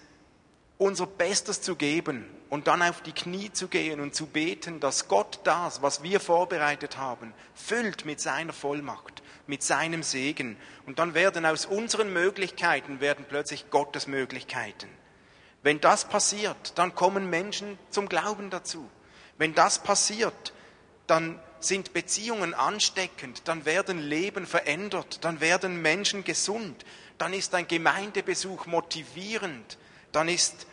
[0.78, 5.06] unser Bestes zu geben und dann auf die Knie zu gehen und zu beten, dass
[5.06, 10.56] Gott das, was wir vorbereitet haben, füllt mit seiner Vollmacht mit seinem Segen.
[10.86, 14.88] Und dann werden aus unseren Möglichkeiten werden plötzlich Gottes Möglichkeiten.
[15.62, 18.88] Wenn das passiert, dann kommen Menschen zum Glauben dazu.
[19.38, 20.52] Wenn das passiert,
[21.06, 26.84] dann sind Beziehungen ansteckend, dann werden Leben verändert, dann werden Menschen gesund,
[27.18, 29.78] dann ist ein Gemeindebesuch motivierend,
[30.12, 30.66] dann ist,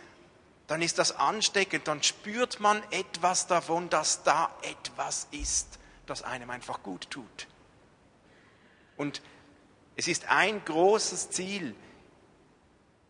[0.67, 6.49] dann ist das ansteckend, dann spürt man etwas davon, dass da etwas ist, das einem
[6.49, 7.47] einfach gut tut.
[9.03, 9.21] Und
[9.97, 11.75] es ist ein großes Ziel,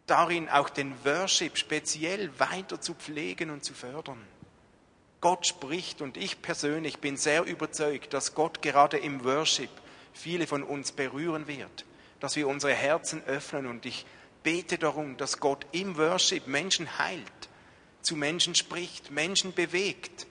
[0.08, 4.20] darin auch den Worship speziell weiter zu pflegen und zu fördern.
[5.22, 9.70] Gott spricht und ich persönlich bin sehr überzeugt, dass Gott gerade im Worship
[10.14, 11.86] viele von uns berühren wird,
[12.20, 14.08] dass wir unsere Herzen öffnen und ich
[14.42, 17.50] bete darum, dass Gott im Worship Menschen heilt,
[18.02, 20.26] zu Menschen spricht, Menschen bewegt.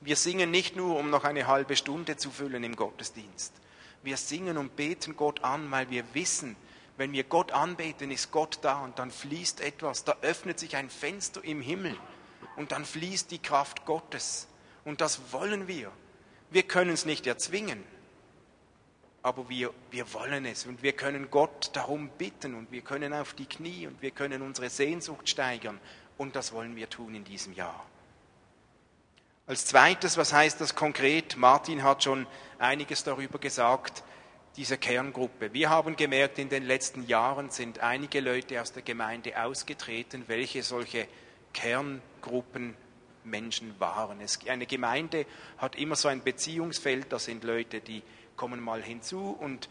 [0.00, 3.52] Wir singen nicht nur, um noch eine halbe Stunde zu füllen im Gottesdienst,
[4.02, 6.56] wir singen und beten Gott an, weil wir wissen,
[6.96, 10.90] wenn wir Gott anbeten, ist Gott da und dann fließt etwas, da öffnet sich ein
[10.90, 11.96] Fenster im Himmel
[12.56, 14.48] und dann fließt die Kraft Gottes.
[14.84, 15.92] Und das wollen wir.
[16.50, 17.84] Wir können es nicht erzwingen,
[19.22, 23.34] aber wir, wir wollen es und wir können Gott darum bitten und wir können auf
[23.34, 25.78] die Knie und wir können unsere Sehnsucht steigern
[26.16, 27.84] und das wollen wir tun in diesem Jahr.
[29.48, 31.38] Als zweites, was heißt das konkret?
[31.38, 32.26] Martin hat schon
[32.58, 34.04] einiges darüber gesagt,
[34.58, 35.54] diese Kerngruppe.
[35.54, 40.62] Wir haben gemerkt, in den letzten Jahren sind einige Leute aus der Gemeinde ausgetreten, welche
[40.62, 41.08] solche
[41.54, 42.76] Kerngruppen
[43.24, 44.20] Menschen waren.
[44.20, 45.24] Es, eine Gemeinde
[45.56, 48.02] hat immer so ein Beziehungsfeld, da sind Leute, die
[48.36, 49.70] kommen mal hinzu und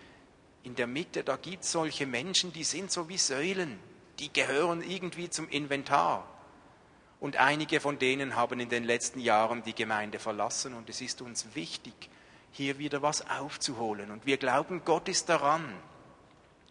[0.64, 3.78] in der Mitte, da gibt es solche Menschen, die sind so wie Säulen,
[4.18, 6.28] die gehören irgendwie zum Inventar.
[7.20, 11.22] Und einige von denen haben in den letzten Jahren die Gemeinde verlassen und es ist
[11.22, 11.94] uns wichtig,
[12.52, 14.12] hier wieder was aufzuholen.
[14.12, 15.74] Und wir glauben, Gott ist daran.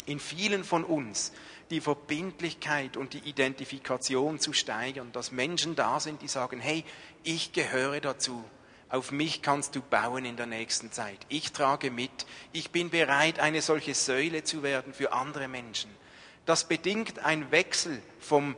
[0.06, 1.32] in vielen von uns
[1.70, 6.84] die Verbindlichkeit und die Identifikation zu steigern, dass Menschen da sind, die sagen, hey,
[7.24, 8.44] ich gehöre dazu.
[8.88, 11.18] Auf mich kannst du bauen in der nächsten Zeit.
[11.28, 12.24] Ich trage mit.
[12.52, 15.90] Ich bin bereit, eine solche Säule zu werden für andere Menschen.
[16.44, 18.54] Das bedingt ein Wechsel vom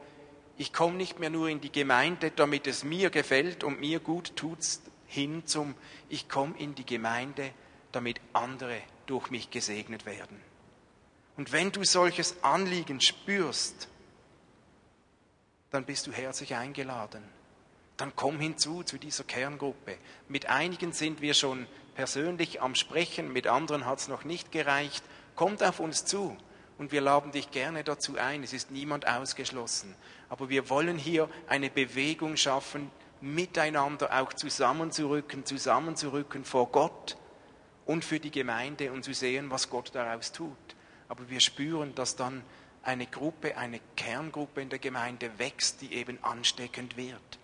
[0.58, 4.34] ich komme nicht mehr nur in die Gemeinde, damit es mir gefällt und mir gut
[4.36, 4.58] tut,
[5.06, 5.74] hin zum
[6.08, 7.52] ich komme in die Gemeinde,
[7.92, 10.42] damit andere durch mich gesegnet werden.
[11.36, 13.88] Und wenn du solches Anliegen spürst,
[15.70, 17.22] dann bist du herzlich eingeladen.
[17.96, 19.96] Dann komm hinzu zu dieser Kerngruppe.
[20.28, 25.04] Mit einigen sind wir schon persönlich am Sprechen, mit anderen hat es noch nicht gereicht.
[25.36, 26.36] Kommt auf uns zu
[26.78, 28.42] und wir laden dich gerne dazu ein.
[28.42, 29.94] Es ist niemand ausgeschlossen.
[30.28, 37.16] Aber wir wollen hier eine Bewegung schaffen, miteinander auch zusammenzurücken, zusammenzurücken vor Gott
[37.84, 40.76] und für die Gemeinde und zu sehen, was Gott daraus tut
[41.08, 42.42] aber wir spüren, dass dann
[42.82, 47.38] eine Gruppe, eine Kerngruppe in der Gemeinde wächst, die eben ansteckend wird.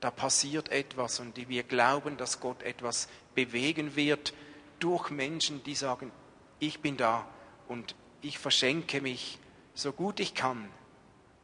[0.00, 4.32] Da passiert etwas und wir glauben, dass Gott etwas bewegen wird
[4.78, 6.12] durch Menschen, die sagen,
[6.60, 7.26] ich bin da
[7.66, 9.38] und ich verschenke mich
[9.74, 10.68] so gut ich kann.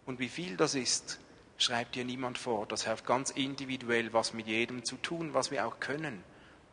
[0.07, 1.21] Und wie viel das ist,
[1.57, 2.67] schreibt dir niemand vor.
[2.67, 6.23] Das hat ganz individuell was mit jedem zu tun, was wir auch können.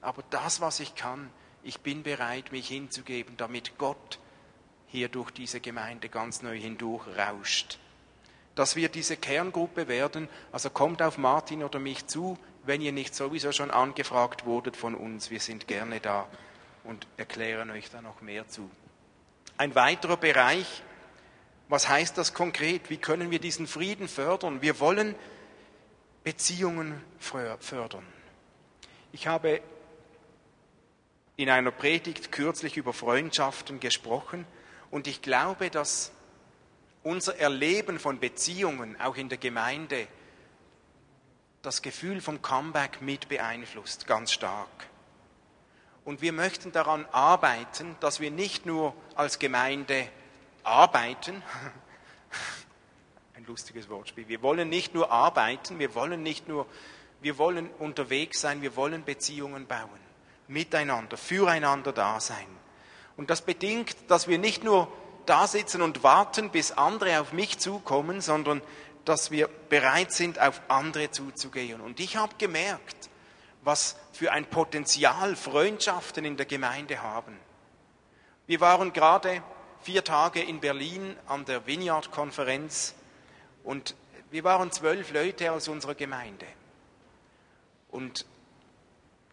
[0.01, 1.29] Aber das, was ich kann,
[1.63, 4.19] ich bin bereit, mich hinzugeben, damit Gott
[4.87, 7.79] hier durch diese Gemeinde ganz neu hindurch rauscht.
[8.55, 13.15] Dass wir diese Kerngruppe werden, also kommt auf Martin oder mich zu, wenn ihr nicht
[13.15, 15.29] sowieso schon angefragt wurdet von uns.
[15.29, 16.27] Wir sind gerne da
[16.83, 18.69] und erklären euch da noch mehr zu.
[19.62, 20.82] Ein weiterer Bereich,
[21.69, 22.89] was heißt das konkret?
[22.89, 24.63] Wie können wir diesen Frieden fördern?
[24.63, 25.13] Wir wollen
[26.24, 28.04] Beziehungen fördern.
[29.12, 29.62] Ich habe
[31.36, 34.47] in einer Predigt kürzlich über Freundschaften gesprochen
[34.89, 36.12] und ich glaube, dass
[37.04, 40.08] unser Erleben von Beziehungen, auch in der Gemeinde,
[41.62, 44.90] das Gefühl vom Comeback mit beeinflusst, ganz stark.
[46.03, 50.07] Und wir möchten daran arbeiten, dass wir nicht nur als Gemeinde
[50.63, 51.43] arbeiten,
[53.35, 56.65] ein lustiges Wortspiel, wir wollen nicht nur arbeiten, wir wollen nicht nur,
[57.21, 59.99] wir wollen unterwegs sein, wir wollen Beziehungen bauen,
[60.47, 62.47] miteinander, füreinander da sein.
[63.15, 64.91] Und das bedingt, dass wir nicht nur
[65.27, 68.61] da sitzen und warten, bis andere auf mich zukommen, sondern
[69.05, 71.81] dass wir bereit sind, auf andere zuzugehen.
[71.81, 73.09] Und ich habe gemerkt,
[73.63, 77.36] was für ein Potenzial Freundschaften in der Gemeinde haben.
[78.45, 79.41] Wir waren gerade
[79.81, 82.93] vier Tage in Berlin an der Vineyard-Konferenz
[83.63, 83.95] und
[84.29, 86.45] wir waren zwölf Leute aus unserer Gemeinde.
[87.89, 88.27] Und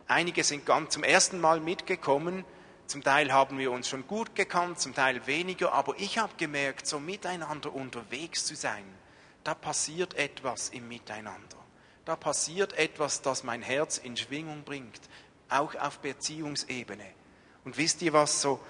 [0.07, 2.47] einige sind ganz zum ersten Mal mitgekommen
[2.87, 6.87] zum Teil haben wir uns schon gut gekannt, zum Teil weniger, aber ich habe gemerkt,
[6.87, 8.85] so miteinander unterwegs zu sein,
[9.45, 11.59] da passiert etwas im Miteinander.
[12.09, 14.99] Da passiert etwas, das mein Herz in Schwingung bringt,
[15.51, 17.05] auch auf Beziehungsebene.
[17.67, 18.61] Und wisst ihr was, so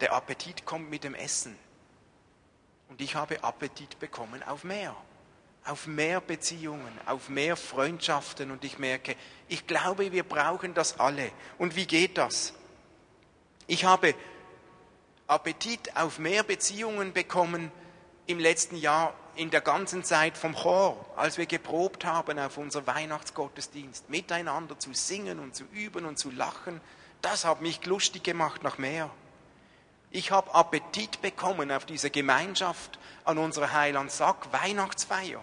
[0.00, 1.56] der Appetit kommt mit dem Essen.
[2.88, 4.96] Und ich habe Appetit bekommen auf mehr,
[5.64, 8.50] auf mehr Beziehungen, auf mehr Freundschaften.
[8.50, 9.14] Und ich merke,
[9.46, 11.30] ich glaube, wir brauchen das alle.
[11.56, 12.52] Und wie geht das?
[13.68, 14.12] Ich habe
[15.28, 17.70] Appetit auf mehr Beziehungen bekommen
[18.28, 22.86] im letzten Jahr in der ganzen Zeit vom Chor, als wir geprobt haben auf unser
[22.86, 26.80] Weihnachtsgottesdienst, miteinander zu singen und zu üben und zu lachen.
[27.22, 29.08] Das hat mich lustig gemacht nach mehr.
[30.10, 35.42] Ich habe Appetit bekommen auf diese Gemeinschaft an unserer Heiland Sack Weihnachtsfeier.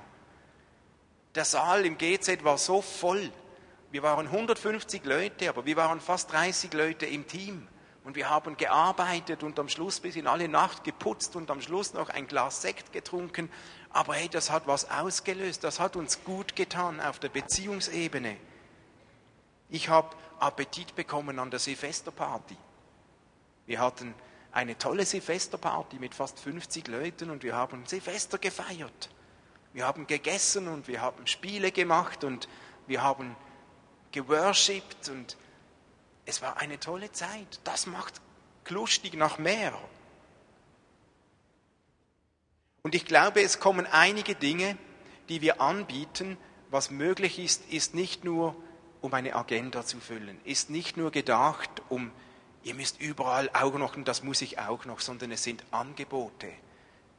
[1.34, 3.32] Der Saal im GZ war so voll.
[3.92, 7.68] Wir waren 150 Leute, aber wir waren fast 30 Leute im Team.
[8.06, 11.94] Und wir haben gearbeitet und am Schluss bis in alle Nacht geputzt und am Schluss
[11.96, 13.52] noch ein Glas Sekt getrunken.
[13.90, 18.38] Aber hey, das hat was ausgelöst, das hat uns gut getan auf der Beziehungsebene.
[19.70, 22.56] Ich habe Appetit bekommen an der Silvesterparty.
[23.66, 24.14] Wir hatten
[24.52, 29.10] eine tolle Silvesterparty mit fast 50 Leuten und wir haben Silvester gefeiert.
[29.74, 32.48] Wir haben gegessen und wir haben Spiele gemacht und
[32.86, 33.36] wir haben
[34.12, 35.36] geworshipped und
[36.26, 37.60] es war eine tolle Zeit.
[37.64, 38.22] Das macht
[38.70, 39.78] lustig nach mehr.
[42.82, 44.78] Und ich glaube, es kommen einige Dinge,
[45.30, 46.38] die wir anbieten.
[46.70, 48.56] Was möglich ist, ist nicht nur,
[49.02, 52.12] um eine Agenda zu füllen, ist nicht nur gedacht, um,
[52.64, 56.52] ihr müsst überall auch noch, und das muss ich auch noch, sondern es sind Angebote,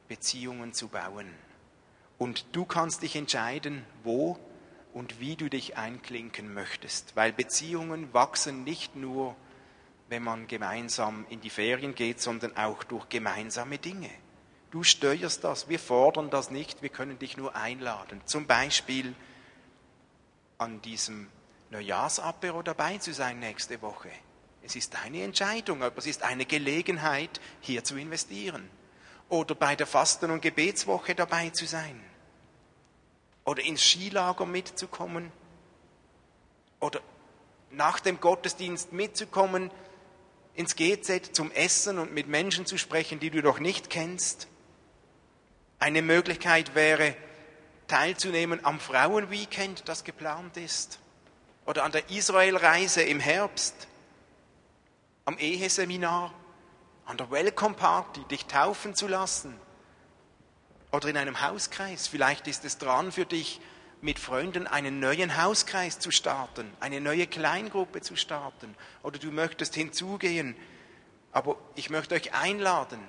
[0.07, 1.33] Beziehungen zu bauen.
[2.17, 4.37] Und du kannst dich entscheiden, wo
[4.97, 9.35] und wie du dich einklinken möchtest, weil Beziehungen wachsen nicht nur
[10.09, 14.09] wenn man gemeinsam in die Ferien geht, sondern auch durch gemeinsame Dinge.
[14.71, 18.21] Du steuerst das, wir fordern das nicht, wir können dich nur einladen.
[18.25, 19.13] Zum Beispiel
[20.57, 21.27] an diesem
[21.71, 24.09] Neujahrsapero dabei zu sein nächste Woche.
[24.63, 28.69] Es ist deine Entscheidung, aber es ist eine Gelegenheit, hier zu investieren.
[29.29, 32.01] Oder bei der Fasten- und Gebetswoche dabei zu sein.
[33.47, 35.31] Oder ins Skilager mitzukommen.
[36.81, 36.99] Oder
[37.71, 39.71] nach dem Gottesdienst mitzukommen
[40.53, 44.49] ins GZ zum Essen und mit Menschen zu sprechen, die du doch nicht kennst.
[45.79, 47.15] Eine Möglichkeit wäre,
[47.87, 50.99] teilzunehmen am Frauenweekend, das geplant ist.
[51.65, 53.87] Oder an der Israelreise im Herbst.
[55.23, 56.33] Am Eheseminar.
[57.05, 59.57] An der Welcome Party, dich taufen zu lassen.
[60.91, 62.07] Oder in einem Hauskreis.
[62.07, 63.59] Vielleicht ist es dran für dich,
[64.01, 68.75] mit Freunden einen neuen Hauskreis zu starten, eine neue Kleingruppe zu starten.
[69.03, 70.55] Oder du möchtest hinzugehen.
[71.31, 72.99] Aber ich möchte euch einladen,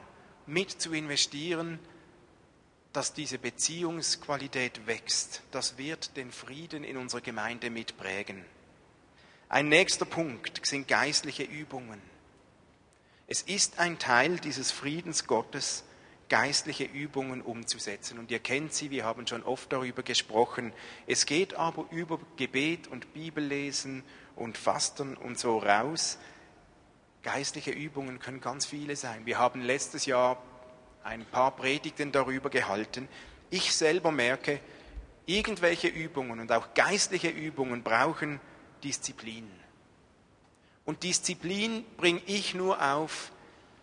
[0.47, 1.79] mit zu investieren,
[2.93, 5.43] dass diese Beziehungsqualität wächst.
[5.51, 8.45] Das wird den Frieden in unserer Gemeinde mitprägen.
[9.49, 12.03] Ein nächster Punkt sind geistliche Übungen.
[13.27, 15.85] Es ist ein Teil dieses Friedens Gottes,
[16.29, 18.19] geistliche Übungen umzusetzen.
[18.19, 20.73] Und ihr kennt sie, wir haben schon oft darüber gesprochen.
[21.07, 24.03] Es geht aber über Gebet und Bibellesen
[24.37, 26.19] und Fasten und so raus.
[27.23, 29.27] Geistliche Übungen können ganz viele sein.
[29.27, 30.43] Wir haben letztes Jahr
[31.03, 33.09] ein paar Predigten darüber gehalten.
[33.51, 34.61] Ich selber merke,
[35.27, 38.41] irgendwelche Übungen und auch geistliche Übungen brauchen
[38.85, 39.51] Disziplin.
[40.85, 43.33] Und Disziplin bringe ich nur auf,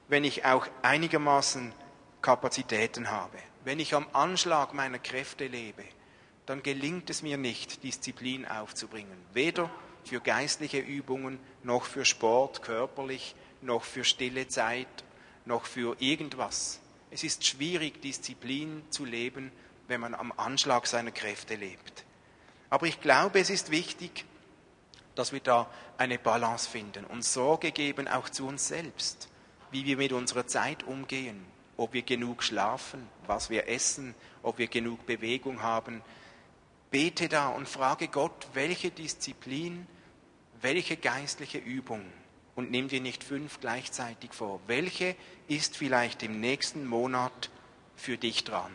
[0.07, 1.73] wenn ich auch einigermaßen
[2.25, 3.37] Kapazitäten habe.
[3.65, 5.83] Wenn ich am Anschlag meiner Kräfte lebe,
[6.47, 9.15] dann gelingt es mir nicht, Disziplin aufzubringen.
[9.33, 9.69] Weder
[10.03, 14.87] für geistliche Übungen, noch für Sport körperlich, noch für stille Zeit,
[15.45, 16.79] noch für irgendwas.
[17.11, 19.51] Es ist schwierig, Disziplin zu leben,
[19.87, 22.05] wenn man am Anschlag seiner Kräfte lebt.
[22.71, 24.25] Aber ich glaube, es ist wichtig,
[25.13, 29.29] dass wir da eine Balance finden und Sorge geben auch zu uns selbst,
[29.69, 34.67] wie wir mit unserer Zeit umgehen, ob wir genug schlafen, was wir essen, ob wir
[34.67, 36.01] genug Bewegung haben.
[36.91, 39.87] Bete da und frage Gott, welche Disziplin,
[40.61, 42.01] welche geistliche Übung
[42.55, 44.61] und nimm dir nicht fünf gleichzeitig vor.
[44.67, 45.15] Welche
[45.47, 47.49] ist vielleicht im nächsten Monat
[47.95, 48.71] für dich dran?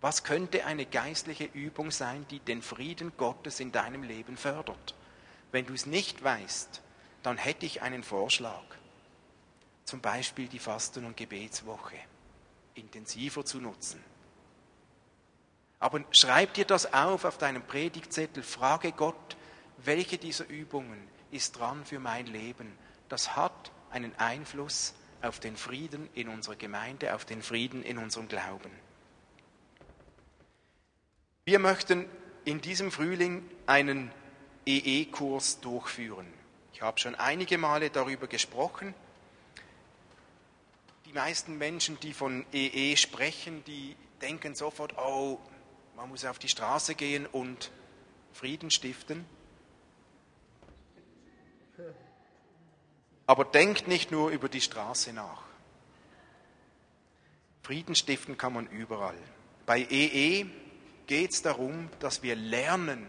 [0.00, 4.94] Was könnte eine geistliche Übung sein, die den Frieden Gottes in deinem Leben fördert?
[5.50, 6.82] Wenn du es nicht weißt,
[7.22, 8.64] dann hätte ich einen Vorschlag
[9.84, 11.96] zum Beispiel die Fasten- und Gebetswoche
[12.74, 14.02] intensiver zu nutzen.
[15.78, 19.36] Aber schreib dir das auf auf deinem Predigtzettel, frage Gott,
[19.78, 22.72] welche dieser Übungen ist dran für mein Leben.
[23.08, 28.28] Das hat einen Einfluss auf den Frieden in unserer Gemeinde, auf den Frieden in unserem
[28.28, 28.70] Glauben.
[31.44, 32.06] Wir möchten
[32.44, 34.10] in diesem Frühling einen
[34.66, 36.26] EE-Kurs durchführen.
[36.72, 38.94] Ich habe schon einige Male darüber gesprochen
[41.14, 45.38] meisten Menschen, die von EE sprechen, die denken sofort, oh,
[45.96, 47.70] man muss auf die Straße gehen und
[48.32, 49.24] Frieden stiften.
[53.26, 55.42] Aber denkt nicht nur über die Straße nach.
[57.62, 59.16] Frieden stiften kann man überall.
[59.64, 60.44] Bei EE
[61.06, 63.06] geht es darum, dass wir lernen,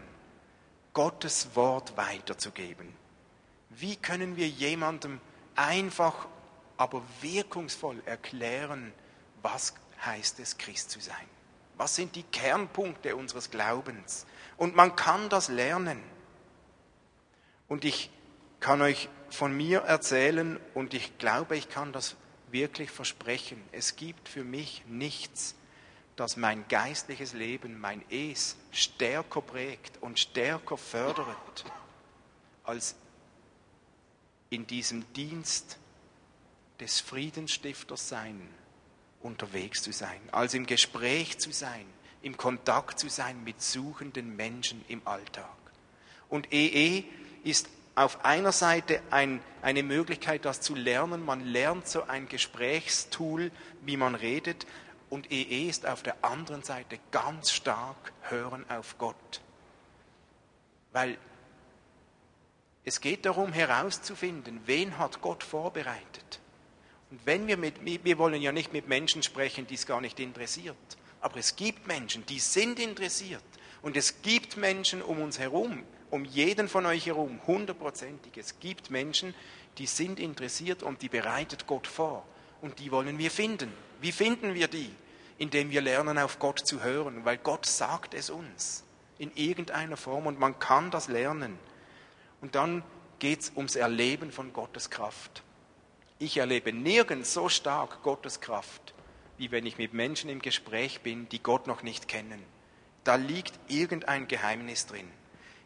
[0.93, 2.87] Gottes Wort weiterzugeben.
[3.69, 5.19] Wie können wir jemandem
[5.55, 6.27] einfach
[6.77, 8.93] aber wirkungsvoll erklären,
[9.41, 9.73] was
[10.05, 11.27] heißt es, Christ zu sein.
[11.77, 14.25] Was sind die Kernpunkte unseres Glaubens?
[14.57, 16.01] Und man kann das lernen.
[17.67, 18.09] Und ich
[18.59, 22.15] kann euch von mir erzählen und ich glaube, ich kann das
[22.51, 23.61] wirklich versprechen.
[23.71, 25.55] Es gibt für mich nichts,
[26.15, 31.65] das mein geistliches Leben, mein Es stärker prägt und stärker fördert,
[32.63, 32.95] als
[34.49, 35.77] in diesem Dienst
[36.79, 38.47] des Friedensstifters sein,
[39.21, 41.85] unterwegs zu sein, als im Gespräch zu sein,
[42.21, 45.55] im Kontakt zu sein mit suchenden Menschen im Alltag.
[46.29, 47.03] Und EE
[47.43, 51.23] ist auf einer Seite ein, eine Möglichkeit, das zu lernen.
[51.23, 54.67] Man lernt so ein Gesprächstool, wie man redet.
[55.09, 59.41] Und EE ist auf der anderen Seite ganz stark Hören auf Gott.
[60.91, 61.17] Weil
[62.83, 66.39] es geht darum herauszufinden, wen hat Gott vorbereitet.
[67.11, 70.19] Und wenn wir mit, wir wollen ja nicht mit Menschen sprechen, die es gar nicht
[70.19, 70.75] interessiert.
[71.21, 73.43] Aber es gibt Menschen, die sind interessiert.
[73.81, 78.37] Und es gibt Menschen um uns herum, um jeden von euch herum, hundertprozentig.
[78.37, 79.35] Es gibt Menschen,
[79.77, 82.25] die sind interessiert und die bereitet Gott vor.
[82.61, 83.71] Und die wollen wir finden.
[84.01, 84.89] Wie finden wir die?
[85.37, 88.83] Indem wir lernen, auf Gott zu hören, weil Gott sagt es uns
[89.17, 91.57] in irgendeiner Form und man kann das lernen.
[92.41, 92.83] Und dann
[93.19, 95.43] geht es ums Erleben von Gottes Kraft.
[96.17, 98.93] Ich erlebe nirgends so stark Gottes Kraft,
[99.37, 102.41] wie wenn ich mit Menschen im Gespräch bin, die Gott noch nicht kennen.
[103.03, 105.11] Da liegt irgendein Geheimnis drin.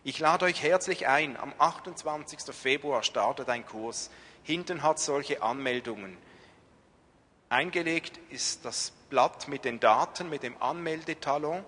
[0.03, 2.39] Ich lade euch herzlich ein, am 28.
[2.55, 4.09] Februar startet ein Kurs.
[4.41, 6.17] Hinten hat solche Anmeldungen.
[7.49, 11.63] Eingelegt ist das Blatt mit den Daten, mit dem Anmeldetalon.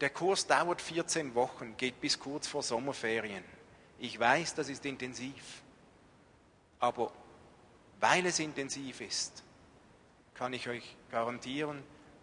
[0.00, 3.44] Der Kurs dauert 14 Wochen, geht bis kurz vor Sommerferien.
[3.98, 5.62] Ich weiß, das ist intensiv.
[6.78, 7.12] Aber
[8.00, 9.44] weil es intensiv ist,
[10.34, 11.82] kann ich euch garantieren,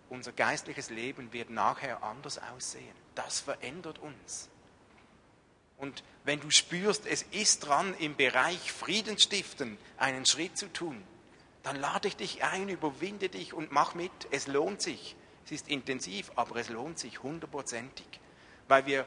[0.09, 2.95] unser geistliches Leben wird nachher anders aussehen.
[3.15, 4.49] Das verändert uns.
[5.77, 11.03] Und wenn du spürst, es ist dran, im Bereich Friedensstiften einen Schritt zu tun,
[11.63, 14.11] dann lade ich dich ein, überwinde dich und mach mit.
[14.31, 15.15] Es lohnt sich.
[15.45, 18.07] Es ist intensiv, aber es lohnt sich hundertprozentig,
[18.67, 19.05] weil wir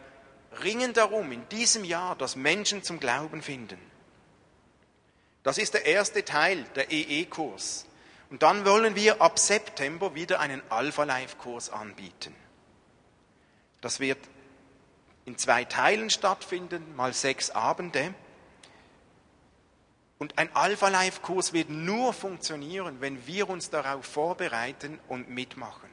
[0.62, 3.78] ringen darum in diesem Jahr, dass Menschen zum Glauben finden.
[5.42, 7.86] Das ist der erste Teil, der EE-Kurs.
[8.30, 12.34] Und dann wollen wir ab September wieder einen Alpha-Life-Kurs anbieten.
[13.80, 14.18] Das wird
[15.24, 18.14] in zwei Teilen stattfinden, mal sechs Abende.
[20.18, 25.88] Und ein Alpha-Life-Kurs wird nur funktionieren, wenn wir uns darauf vorbereiten und mitmachen.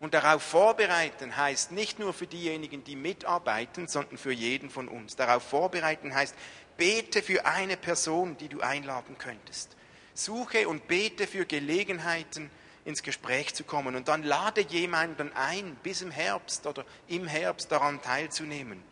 [0.00, 5.16] Und darauf vorbereiten heißt nicht nur für diejenigen, die mitarbeiten, sondern für jeden von uns.
[5.16, 6.34] Darauf vorbereiten heißt,
[6.78, 9.76] bete für eine Person, die du einladen könntest.
[10.14, 12.50] Suche und bete für Gelegenheiten,
[12.86, 13.94] ins Gespräch zu kommen.
[13.94, 18.82] Und dann lade jemanden ein, bis im Herbst oder im Herbst daran teilzunehmen.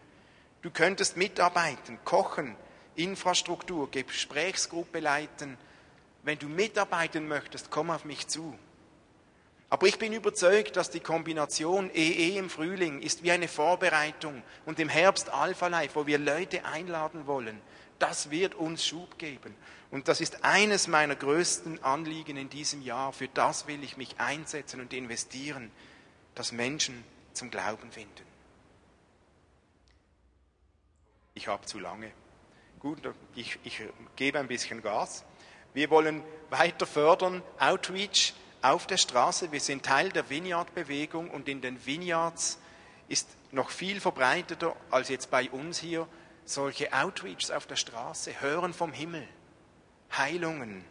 [0.60, 2.56] Du könntest mitarbeiten, kochen,
[2.94, 5.56] Infrastruktur, Gesprächsgruppe leiten.
[6.24, 8.58] Wenn du mitarbeiten möchtest, komm auf mich zu.
[9.68, 14.78] Aber ich bin überzeugt, dass die Kombination EE im Frühling ist wie eine Vorbereitung und
[14.78, 17.60] im Herbst Alpha Life, wo wir Leute einladen wollen.
[17.98, 19.54] Das wird uns Schub geben.
[19.90, 23.12] Und das ist eines meiner größten Anliegen in diesem Jahr.
[23.12, 25.70] Für das will ich mich einsetzen und investieren,
[26.34, 28.26] dass Menschen zum Glauben finden.
[31.34, 32.10] Ich habe zu lange.
[32.80, 32.98] Gut,
[33.34, 33.82] ich, ich
[34.16, 35.24] gebe ein bisschen Gas.
[35.74, 39.52] Wir wollen weiter fördern, Outreach, auf der Straße.
[39.52, 42.58] Wir sind Teil der Vineyard-Bewegung und in den Vineyards
[43.08, 46.08] ist noch viel verbreiteter als jetzt bei uns hier
[46.46, 49.26] solche Outreaches auf der Straße, Hören vom Himmel,
[50.16, 50.84] Heilungen,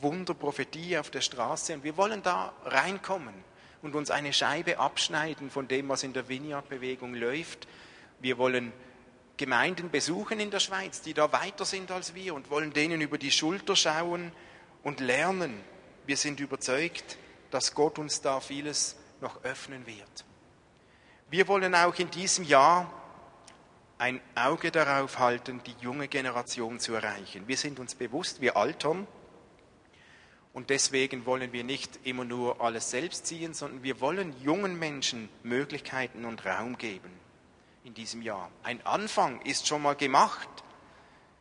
[0.00, 1.74] Wunderprophetie auf der Straße.
[1.74, 3.34] Und wir wollen da reinkommen
[3.82, 7.66] und uns eine Scheibe abschneiden von dem, was in der Vineyard-Bewegung läuft.
[8.20, 8.72] Wir wollen
[9.36, 13.16] Gemeinden besuchen in der Schweiz, die da weiter sind als wir und wollen denen über
[13.16, 14.32] die Schulter schauen
[14.82, 15.64] und lernen,
[16.06, 17.16] wir sind überzeugt,
[17.50, 20.24] dass Gott uns da vieles noch öffnen wird.
[21.30, 22.92] Wir wollen auch in diesem Jahr
[24.00, 27.46] ein Auge darauf halten, die junge Generation zu erreichen.
[27.46, 29.06] Wir sind uns bewusst, wir altern
[30.54, 35.28] und deswegen wollen wir nicht immer nur alles selbst ziehen, sondern wir wollen jungen Menschen
[35.42, 37.10] Möglichkeiten und Raum geben
[37.84, 38.50] in diesem Jahr.
[38.62, 40.48] Ein Anfang ist schon mal gemacht,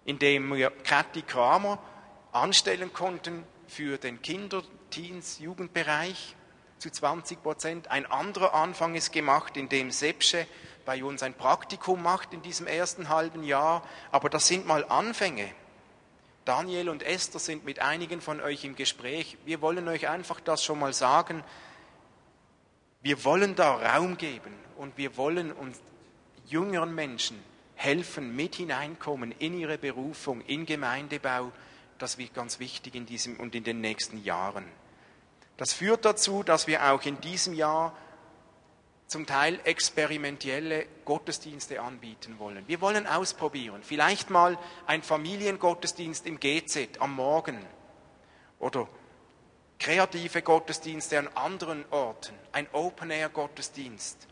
[0.03, 1.79] indem wir Kathi Kramer
[2.33, 6.35] anstellen konnten für den Kinder-, Teens-, Jugendbereich
[6.77, 7.89] zu 20 Prozent.
[7.89, 10.45] Ein anderer Anfang ist gemacht, indem Sepsche
[10.89, 13.83] bei uns ein Praktikum macht in diesem ersten halben Jahr.
[14.11, 15.47] Aber das sind mal Anfänge.
[16.45, 19.37] Daniel und Esther sind mit einigen von euch im Gespräch.
[19.45, 21.43] Wir wollen euch einfach das schon mal sagen.
[23.03, 25.79] Wir wollen da Raum geben und wir wollen uns
[26.47, 27.39] jüngeren Menschen
[27.75, 31.51] helfen, mit hineinkommen in ihre Berufung, in Gemeindebau
[31.99, 34.65] das wird ganz wichtig in diesem und in den nächsten Jahren.
[35.57, 37.93] Das führt dazu, dass wir auch in diesem Jahr
[39.09, 42.63] zum Teil experimentelle Gottesdienste anbieten wollen.
[42.67, 43.81] Wir wollen ausprobieren.
[43.83, 47.59] Vielleicht mal ein Familiengottesdienst im GZ am Morgen
[48.59, 48.87] oder
[49.79, 54.27] kreative Gottesdienste an anderen Orten, ein Open-Air-Gottesdienst.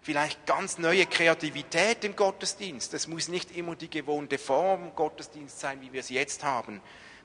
[0.00, 2.94] Vielleicht ganz neue Kreativität im Gottesdienst.
[2.94, 6.80] Es muss nicht immer die gewohnte Form Gottesdienst sein, wie wir es jetzt haben.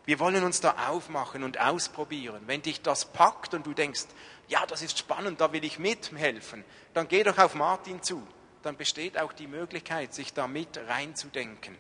[0.06, 2.44] Wir wollen uns da aufmachen und ausprobieren.
[2.46, 4.06] Wenn dich das packt und du denkst,
[4.48, 6.64] ja, das ist spannend, da will ich mithelfen,
[6.94, 8.26] dann geh doch auf Martin zu.
[8.62, 11.78] Dann besteht auch die Möglichkeit, sich da mit reinzudenken.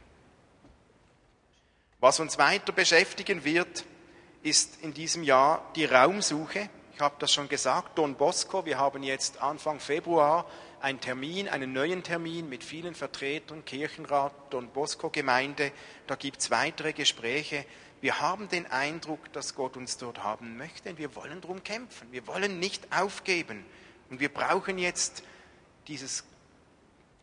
[2.02, 3.86] Was uns weiter beschäftigen wird,
[4.42, 6.70] ist in diesem Jahr die Raumsuche.
[6.94, 10.46] Ich habe das schon gesagt, Don Bosco, wir haben jetzt Anfang Februar
[10.82, 15.72] einen Termin, einen neuen Termin mit vielen Vertretern, Kirchenrat, Don Bosco Gemeinde.
[16.08, 17.66] Da gibt es weitere Gespräche.
[18.04, 22.12] Wir haben den Eindruck, dass Gott uns dort haben möchte und wir wollen darum kämpfen.
[22.12, 23.64] Wir wollen nicht aufgeben.
[24.10, 25.24] Und wir brauchen jetzt
[25.88, 26.26] dieses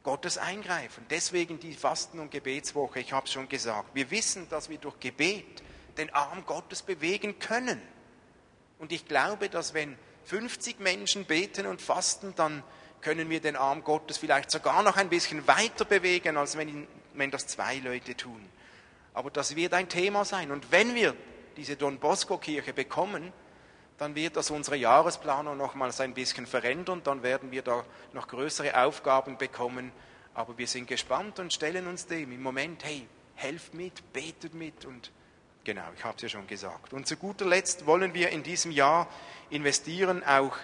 [0.04, 1.04] Gottes Eingreifen.
[1.10, 3.94] Deswegen die Fasten- und Gebetswoche, ich habe es schon gesagt.
[3.94, 5.62] Wir wissen, dass wir durch Gebet
[5.98, 7.82] den Arm Gottes bewegen können.
[8.78, 12.62] Und ich glaube, dass wenn 50 Menschen beten und fasten, dann
[13.02, 17.30] können wir den Arm Gottes vielleicht sogar noch ein bisschen weiter bewegen, als wenn, wenn
[17.30, 18.48] das zwei Leute tun.
[19.14, 20.50] Aber das wird ein Thema sein.
[20.50, 21.16] Und wenn wir
[21.56, 23.32] diese Don Bosco-Kirche bekommen,
[23.98, 27.02] dann wird das unsere Jahresplanung nochmals ein bisschen verändern.
[27.04, 29.92] Dann werden wir da noch größere Aufgaben bekommen.
[30.32, 34.84] Aber wir sind gespannt und stellen uns dem im Moment, hey, helft mit, betet mit
[34.84, 35.10] und
[35.64, 36.92] genau, ich habe es ja schon gesagt.
[36.92, 39.08] Und zu guter Letzt wollen wir in diesem Jahr
[39.48, 40.56] investieren auch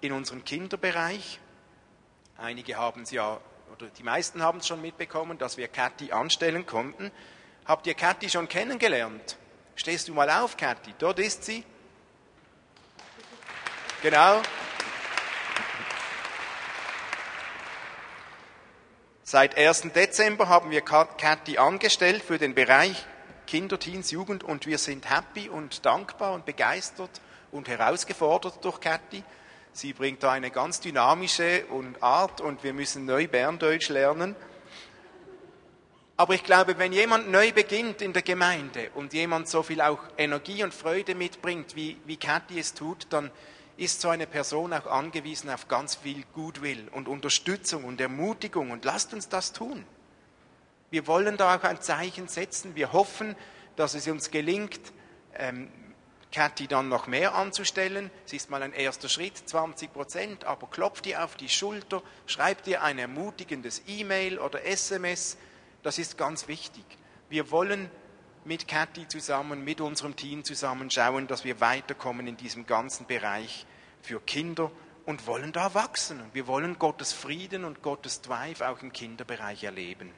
[0.00, 1.40] in unseren Kinderbereich.
[2.36, 3.40] Einige haben es ja,
[3.74, 7.10] oder die meisten haben es schon mitbekommen, dass wir Kathi anstellen konnten.
[7.70, 9.36] Habt ihr Kathi schon kennengelernt?
[9.76, 10.92] Stehst du mal auf, Kathi?
[10.98, 11.62] Dort ist sie.
[14.02, 14.42] Genau.
[19.22, 19.82] Seit 1.
[19.94, 23.06] Dezember haben wir Kathi angestellt für den Bereich
[23.46, 27.20] Kinder, Teens, Jugend und wir sind happy und dankbar und begeistert
[27.52, 29.22] und herausgefordert durch Kathi.
[29.72, 31.66] Sie bringt da eine ganz dynamische
[32.00, 34.34] Art und wir müssen neu Berndeutsch lernen.
[36.20, 40.00] Aber ich glaube, wenn jemand neu beginnt in der Gemeinde und jemand so viel auch
[40.18, 43.30] Energie und Freude mitbringt, wie, wie Kathi es tut, dann
[43.78, 48.84] ist so eine Person auch angewiesen auf ganz viel Goodwill und Unterstützung und Ermutigung und
[48.84, 49.86] lasst uns das tun.
[50.90, 52.74] Wir wollen da auch ein Zeichen setzen.
[52.74, 53.34] Wir hoffen,
[53.76, 54.92] dass es uns gelingt,
[55.38, 55.72] ähm,
[56.30, 58.10] Kathi dann noch mehr anzustellen.
[58.26, 62.66] Es ist mal ein erster Schritt, 20 Prozent, aber klopft ihr auf die Schulter, schreibt
[62.66, 65.38] ihr ein ermutigendes E-Mail oder SMS.
[65.82, 66.84] Das ist ganz wichtig.
[67.28, 67.90] Wir wollen
[68.44, 73.66] mit Kathi zusammen, mit unserem Team zusammen schauen, dass wir weiterkommen in diesem ganzen Bereich
[74.02, 74.70] für Kinder
[75.06, 76.20] und wollen da wachsen.
[76.32, 80.10] Wir wollen Gottes Frieden und Gottes Drive auch im Kinderbereich erleben.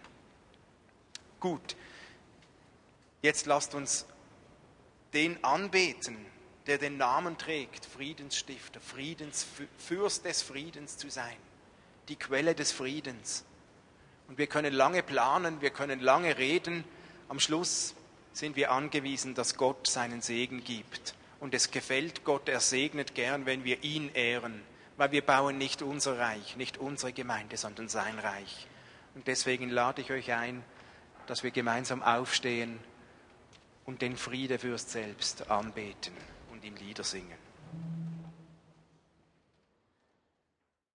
[1.41, 1.77] Gut,
[3.21, 4.07] jetzt lasst uns
[5.13, 6.17] den anbeten,
[6.67, 11.37] der den Namen trägt, Friedensstifter, Friedensfürst des Friedens zu sein,
[12.09, 13.45] die Quelle des Friedens.
[14.29, 16.85] Und wir können lange planen, wir können lange reden.
[17.29, 17.95] Am Schluss
[18.33, 21.15] sind wir angewiesen, dass Gott seinen Segen gibt.
[21.41, 24.63] Und es gefällt Gott, er segnet gern, wenn wir ihn ehren,
[24.97, 28.67] weil wir bauen nicht unser Reich, nicht unsere Gemeinde, sondern sein Reich.
[29.15, 30.63] Und deswegen lade ich euch ein,
[31.27, 32.79] dass wir gemeinsam aufstehen
[33.85, 36.15] und den Friede Friedefürst selbst anbeten
[36.51, 37.42] und ihm Lieder singen.